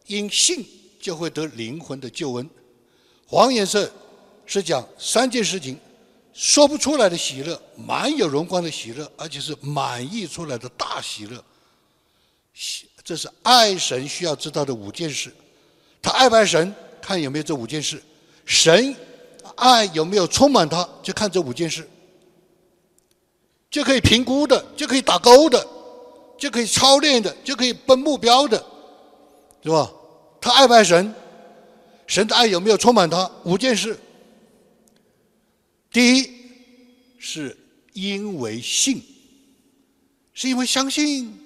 [0.06, 0.64] 因信
[1.00, 2.48] 就会得灵魂的救恩。
[3.26, 3.90] 黄颜色
[4.46, 5.76] 是讲三件事情，
[6.32, 11.42] 说不出来的喜乐，满有荣光的喜乐，而且是满意出来的大喜乐。
[12.52, 15.34] 喜，这是爱神需要知道的五件事。
[16.00, 18.00] 他爱不爱神，看有没有这五件事。
[18.44, 18.94] 神
[19.56, 21.88] 爱有没有充满他，就看这五件事。
[23.74, 25.66] 就可以评估的，就可以打勾的，
[26.38, 28.64] 就可以操练的，就可以奔目标的，
[29.64, 29.90] 是吧？
[30.40, 31.12] 他爱不爱神？
[32.06, 33.28] 神的爱有没有充满他？
[33.42, 33.98] 五件事。
[35.90, 36.30] 第一，
[37.18, 37.58] 是
[37.94, 39.02] 因为信，
[40.34, 41.36] 是因为相信，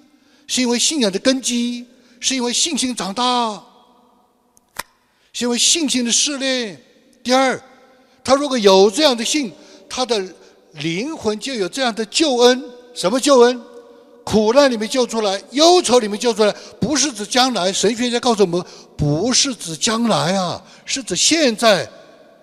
[0.45, 1.87] 是因为信仰的根基，
[2.19, 3.23] 是因为信心长大，
[5.33, 6.79] 是因为信心的试炼。
[7.23, 7.59] 第二，
[8.23, 9.51] 他如果有这样的信，
[9.89, 10.35] 他的。
[10.79, 12.63] 灵魂就有这样的救恩，
[12.93, 13.61] 什么救恩？
[14.23, 17.73] 苦难里面救出来，忧愁里面救出来，不是指将来。
[17.73, 18.63] 神学家告诉我们，
[18.95, 21.89] 不是指将来啊，是指现在。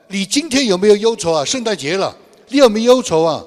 [0.08, 1.44] 你今天有没有忧愁啊？
[1.44, 2.16] 圣诞节了，
[2.48, 3.44] 你有没有忧愁啊？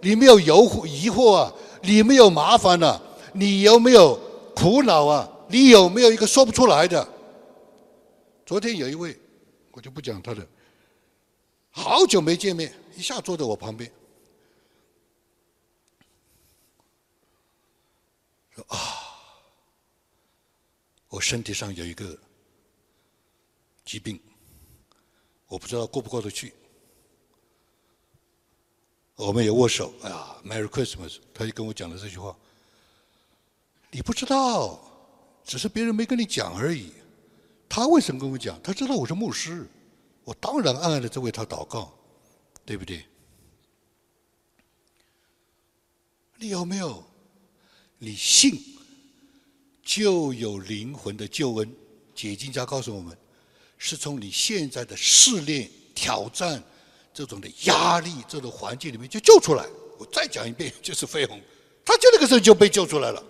[0.00, 1.52] 你没有忧疑惑啊？
[1.82, 3.00] 你没有麻烦呢？
[3.32, 4.18] 你有没有
[4.54, 5.28] 苦恼啊？
[5.48, 7.06] 你有没有一个说不出来的？
[8.46, 9.16] 昨天有一位，
[9.72, 10.46] 我就不讲他的，
[11.70, 13.90] 好久没见面，一下坐在我旁边。
[18.68, 18.78] 啊，
[21.08, 22.18] 我身体上有一个
[23.84, 24.20] 疾病，
[25.46, 26.54] 我不知道过不过得去。
[29.16, 31.18] 我们也握手，哎呀，Merry Christmas！
[31.34, 32.34] 他就跟我讲了这句话。
[33.90, 34.80] 你不知道，
[35.44, 36.92] 只是别人没跟你讲而已。
[37.68, 38.60] 他为什么跟我讲？
[38.62, 39.68] 他知道我是牧师，
[40.24, 41.92] 我当然暗暗的在为他祷告，
[42.64, 43.04] 对不对？
[46.36, 47.04] 你有没有？
[48.02, 48.58] 你信，
[49.84, 51.70] 就有灵魂的救恩。
[52.14, 53.14] 解经家告诉我们，
[53.76, 56.62] 是从你现在的试炼、挑战、
[57.12, 59.66] 这种的压力、这种环境里面就救出来。
[59.98, 61.38] 我再讲一遍，就是飞鸿，
[61.84, 63.22] 他就那个时候就被救出来了，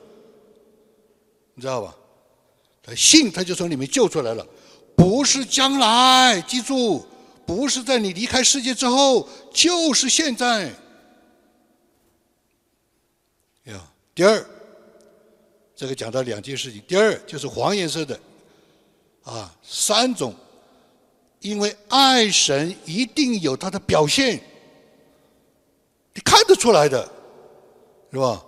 [1.54, 1.96] 你知道吧？
[2.80, 4.46] 他信，他就从里面救出来了，
[4.96, 7.04] 不是将来，记住，
[7.44, 10.72] 不是在你离开世界之后，就是现在。
[13.64, 14.46] 呀，第二。
[15.80, 16.78] 这个讲到两件事情。
[16.86, 18.20] 第二就是黄颜色的，
[19.22, 20.34] 啊，三种，
[21.38, 24.42] 因为爱神一定有它的表现，
[26.12, 27.10] 你看得出来的，
[28.12, 28.44] 是吧？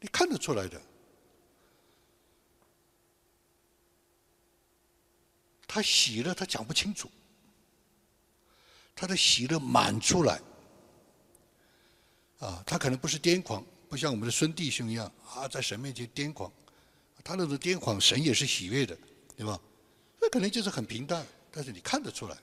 [0.00, 0.80] 你看得出来的。
[5.68, 7.10] 他喜乐，他讲不清楚。
[8.94, 10.40] 他的喜乐满出来，
[12.38, 16.50] 啊，他可能不是癫狂，不像我们的孙弟兄一样啊，在神面前癫狂。
[17.24, 18.96] 他那种癫狂，神也是喜悦的，
[19.36, 19.60] 对吧？
[20.20, 22.36] 那可能就是很平淡，但是你看得出来，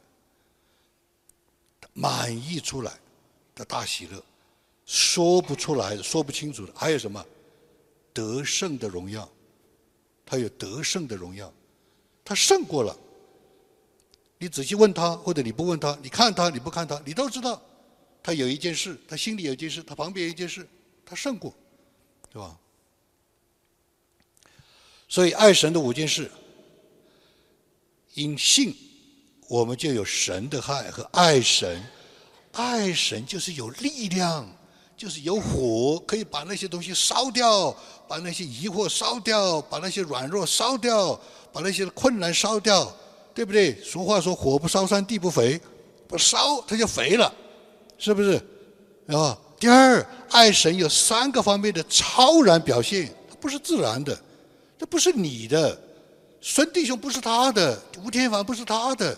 [1.93, 2.99] 满意出来
[3.55, 4.21] 的大喜乐，
[4.85, 6.73] 说不出来，说不清楚的。
[6.75, 7.25] 还有什么？
[8.13, 9.27] 得胜的荣耀，
[10.25, 11.51] 他有得胜的荣耀，
[12.25, 12.95] 他胜过了。
[14.37, 17.61] 你仔细问他，或者你不问他，你看他，你不看他，你都知道，
[18.23, 20.65] 他有一件事，他心里有一件事，他旁边有一件事，
[21.05, 21.53] 他胜过，
[22.31, 22.57] 对吧？
[25.09, 26.31] 所以爱神的五件事，
[28.13, 28.73] 因信，
[29.49, 31.83] 我们就有神的爱和爱神，
[32.53, 34.49] 爱神就是有力量，
[34.95, 37.75] 就是有火，可以把那些东西烧掉，
[38.07, 41.19] 把那些疑惑烧掉，把那些软弱烧掉，
[41.51, 42.95] 把那些困难烧掉。
[43.35, 43.81] 对不对？
[43.81, 45.59] 俗话说“火不烧山，地不肥”，
[46.07, 47.33] 不烧它就肥了，
[48.03, 48.35] 是不是？
[49.07, 54.13] 啊，第二，爱神有三个方面的超然表现，它不是自然的，
[54.77, 55.79] 这不是你的，
[56.41, 59.17] 孙弟兄不是他的，吴天凡不是他的，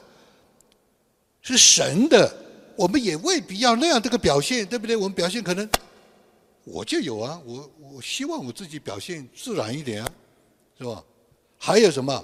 [1.41, 2.31] 是神的。
[2.75, 4.95] 我们也未必要那样这个表现，对不对？
[4.95, 5.67] 我们表现可能
[6.63, 10.09] 我就有啊，我我希望我自己表现自然一点啊，
[10.77, 11.03] 是吧？
[11.57, 12.23] 还有什么？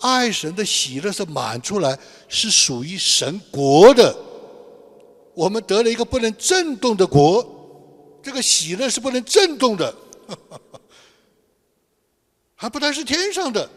[0.00, 1.96] 爱神的喜乐是满出来，
[2.28, 4.12] 是属于神国的。
[5.34, 9.94] 我们得了一个不能震动的国，这个喜乐是不能震动的，
[12.54, 13.68] 还不单是天上的，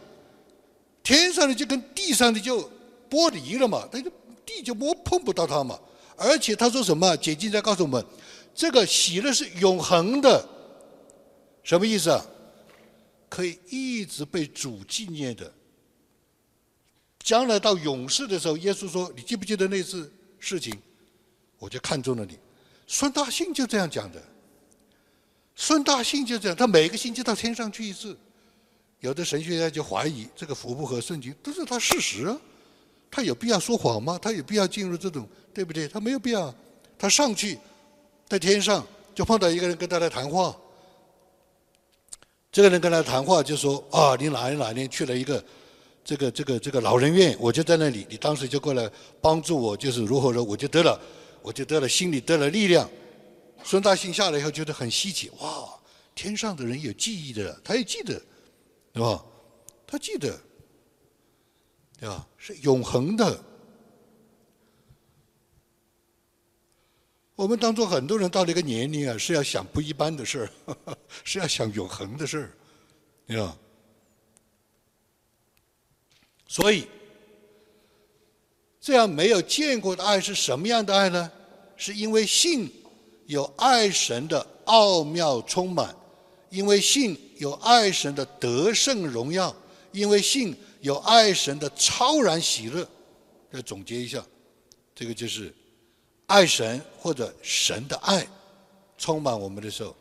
[1.01, 2.69] 天上的就跟地上的就
[3.09, 4.11] 剥离了嘛，那就
[4.45, 5.79] 地就摸碰不到它嘛。
[6.15, 7.15] 而且他说什么？
[7.17, 8.05] 解经在告诉我们，
[8.53, 10.47] 这个喜乐是永恒的，
[11.63, 12.25] 什么意思啊？
[13.29, 15.51] 可以一直被主纪念的。
[17.19, 20.77] 将来到永世的时候，耶稣说：“你记不记得那次事情？
[21.63, 22.37] 我就看中了你。”
[22.85, 24.21] 孙大信就这样讲的。
[25.55, 28.17] 孙大信就这样，他每个星期到天上去一次。
[28.99, 32.37] 有的神学家就怀疑这个符不合圣经，但是他事实啊，
[33.09, 34.19] 他有必要说谎吗？
[34.21, 35.87] 他有必要进入这种，对不对？
[35.87, 36.53] 他没有必要。
[36.97, 37.57] 他上去，
[38.27, 38.85] 在天上
[39.15, 40.55] 就碰到一个人跟他来谈话。
[42.51, 45.43] 这个人跟他谈话就说：“啊，你哪年哪年去了一个？”
[46.05, 48.89] 这个这个这个老人院，我就在那里，你当时就过来
[49.21, 50.99] 帮助我，就是如何说，我就得了，
[51.43, 52.89] 我就得了，心里得了力量。
[53.63, 55.79] 孙大兴下来以后觉得很稀奇，哇，
[56.15, 58.21] 天上的人有记忆的，他也记得，
[58.91, 59.23] 对吧？
[59.85, 60.39] 他记得，
[61.99, 62.27] 对吧？
[62.37, 63.43] 是永恒的。
[67.35, 72.51] 我们当中很多人到了一个年龄啊，是要想不一般的事儿， 是要想永恒的事儿，
[73.27, 73.57] 对吧？
[76.47, 76.87] 所以，
[78.83, 81.31] 这样没有见过的爱是什么样的爱呢？
[81.77, 82.69] 是因为信
[83.27, 85.95] 有爱神的奥妙充满，
[86.49, 89.55] 因为信有爱神的得胜荣耀，
[89.93, 92.85] 因为信有爱神的超然喜乐。
[93.53, 94.21] 再总结一下，
[94.93, 95.55] 这个就是
[96.25, 98.27] 爱神或者神的爱
[98.97, 99.95] 充满我们的时候，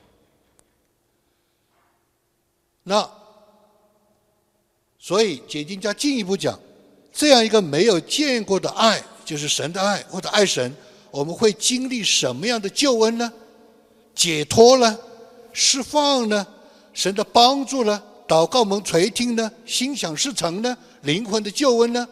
[2.82, 3.08] 那。
[4.98, 6.56] 所以解经家进一步讲，
[7.12, 10.74] 这样一个没有见过的爱，就是神的爱或者爱神，
[11.10, 13.32] 我们会经历什么样的救恩呢？
[14.14, 14.98] 解脱呢？
[15.52, 16.46] 释放呢？
[16.94, 18.02] 神的帮助呢？
[18.26, 19.52] 祷告蒙垂听呢？
[19.66, 20.76] 心想事成呢？
[21.02, 22.08] 灵魂的救恩呢？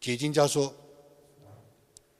[0.00, 0.74] 解经家说，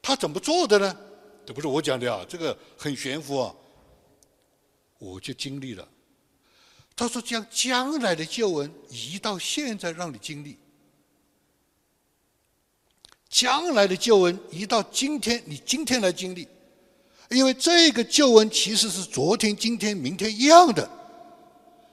[0.01, 0.97] 他怎么做的呢？
[1.45, 3.55] 这不是我讲的啊，这个很玄乎啊，
[4.99, 5.87] 我就经历了。
[6.99, 10.57] 他说：“将将来的旧闻移到现在，让你经历；
[13.29, 16.49] 将来的旧闻移到今天，你今天来经历。
[17.29, 20.89] 因为这个旧闻其实是昨天、今天、明天一样的，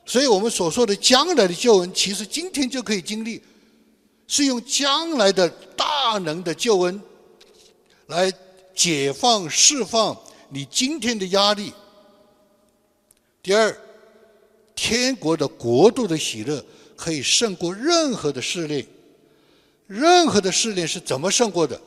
[0.05, 3.43] 所以我们所说的将来的旧闻，其实今天就可以经历，
[4.25, 7.01] 是用将来的大能的旧闻
[8.07, 8.31] 来
[8.73, 11.73] 解放、释放你今天的压力。
[13.41, 13.77] 第二。”
[14.75, 16.63] 天国的国度的喜乐
[16.95, 18.85] 可以胜过任何的试炼，
[19.87, 21.79] 任何的试炼是怎么胜过的？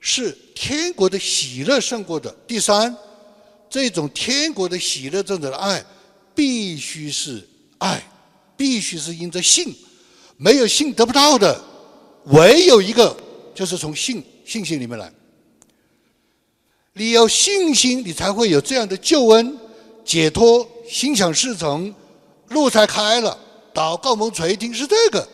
[0.00, 2.30] 是天国的喜乐胜过的。
[2.46, 2.94] 第三，
[3.68, 5.84] 这种天国的喜乐，这种的爱，
[6.34, 7.42] 必须是
[7.78, 8.02] 爱，
[8.56, 9.74] 必须是因着信，
[10.36, 11.60] 没有信得不到的，
[12.26, 13.16] 唯有一个
[13.54, 15.12] 就是从信信心里面来。
[16.92, 19.58] 你有信心，你才会有这样的救恩、
[20.04, 21.94] 解脱、心想事成，
[22.48, 23.36] 路才开了。
[23.74, 25.28] 祷告蒙垂听是这个，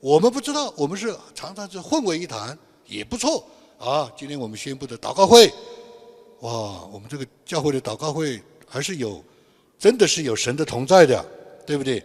[0.00, 3.46] 我们不知道，我们是常常是混为一谈，也不错
[3.78, 4.10] 啊。
[4.16, 5.52] 今天我们宣布的祷告会，
[6.40, 9.22] 哇，我们这个教会的祷告会还是有，
[9.78, 11.24] 真的是有神的同在的，
[11.64, 12.04] 对不对？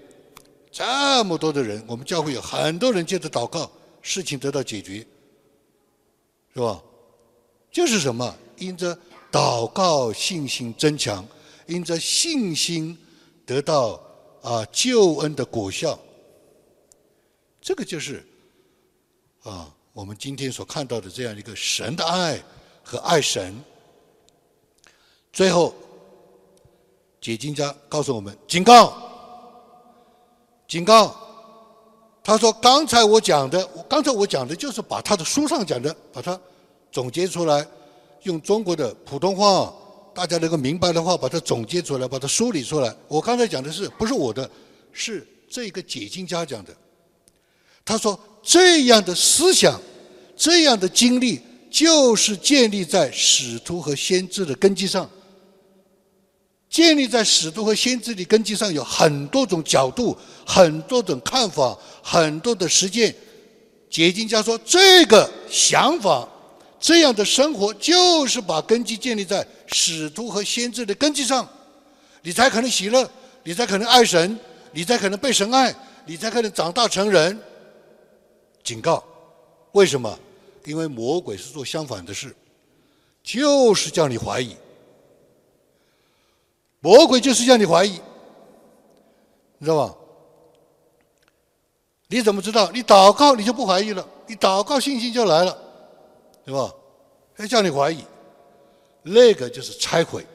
[0.72, 3.72] 这么多的人，我们教会有很多人借着祷告，
[4.04, 5.04] 事情得到解决，
[6.54, 6.80] 是吧？
[7.72, 8.36] 就是什么？
[8.58, 8.96] 因着
[9.32, 11.26] 祷告信心增强，
[11.70, 12.98] 因着信心
[13.46, 14.02] 得到
[14.42, 15.98] 啊救恩的果效，
[17.62, 18.26] 这个就是
[19.44, 22.44] 啊我们今天所看到的这样一个神的爱
[22.84, 23.56] 和爱神。
[25.32, 25.76] 最后，
[27.22, 28.98] 解经家告诉我们警告，
[30.68, 31.16] 警告，
[32.24, 36.40] 他说刚才我讲的，刚才我讲的就是把他的书上讲的，把它
[36.92, 37.66] 总结出来。
[38.24, 39.74] 用中国的普通话，
[40.20, 42.94] 大家能够明白的话，把它总结出来，把它梳理出来。
[43.08, 44.52] 我刚才讲的是不是我的，
[44.92, 46.76] 是这个解经家讲的。
[47.86, 49.80] 他说这样的思想，
[50.36, 51.40] 这样的经历，
[51.72, 55.10] 就是建立在使徒和先知的根基上。
[56.70, 63.16] 建立在使徒和先知的根基上，有很多种角度，很多种看法，很多的实践。
[63.90, 66.28] 解经家说这个想法。
[66.80, 71.48] 这样的生活就是把根基建立在使徒和先知的根基上，
[72.22, 73.10] 你才可能喜乐，
[73.44, 74.40] 你才可能爱神，
[74.72, 75.76] 你才可能被神爱，
[76.06, 77.38] 你才可能长大成人。
[78.64, 79.04] 警告，
[79.74, 80.18] 为什么？
[80.66, 82.36] 因为魔鬼是做相反的事，
[83.24, 84.56] 就是叫你怀疑。
[86.80, 88.00] 魔鬼就是叫你怀疑，
[89.58, 89.96] 你知道吧？
[92.08, 92.72] 你怎么知道？
[92.72, 95.58] 你祷告你就不怀疑了，你祷告信心就来了。
[96.50, 96.74] 对吧？
[97.36, 98.04] 还叫你怀疑，
[99.04, 100.26] 那个就是拆毁，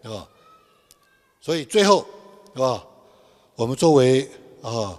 [0.00, 0.28] 对吧？
[1.40, 2.06] 所以最后，
[2.54, 2.86] 是吧？
[3.56, 4.30] 我们作为
[4.62, 4.96] 啊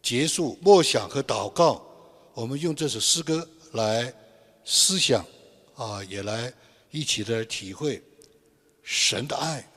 [0.00, 1.84] 结束默想和祷告，
[2.32, 4.10] 我们用这首诗歌来
[4.64, 5.22] 思想
[5.74, 6.50] 啊，也来
[6.90, 8.02] 一起的体会
[8.82, 9.70] 神的爱，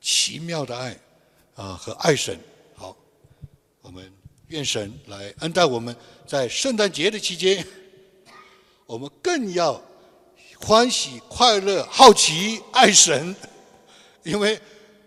[0.00, 0.96] 奇妙的爱
[1.56, 2.38] 啊和爱神。
[2.76, 2.96] 好，
[3.80, 4.12] 我们
[4.46, 5.94] 愿神来恩待我们
[6.24, 7.66] 在圣诞节的期间。
[8.90, 9.80] 我们更要
[10.58, 13.36] 欢喜、快乐、好奇、爱神，
[14.24, 14.60] 因为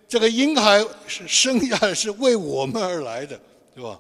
[0.08, 3.38] 这个婴孩是生下来是为我们而来的，
[3.76, 4.00] 对吧？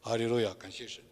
[0.00, 1.02] 哈利路亚，感谢神。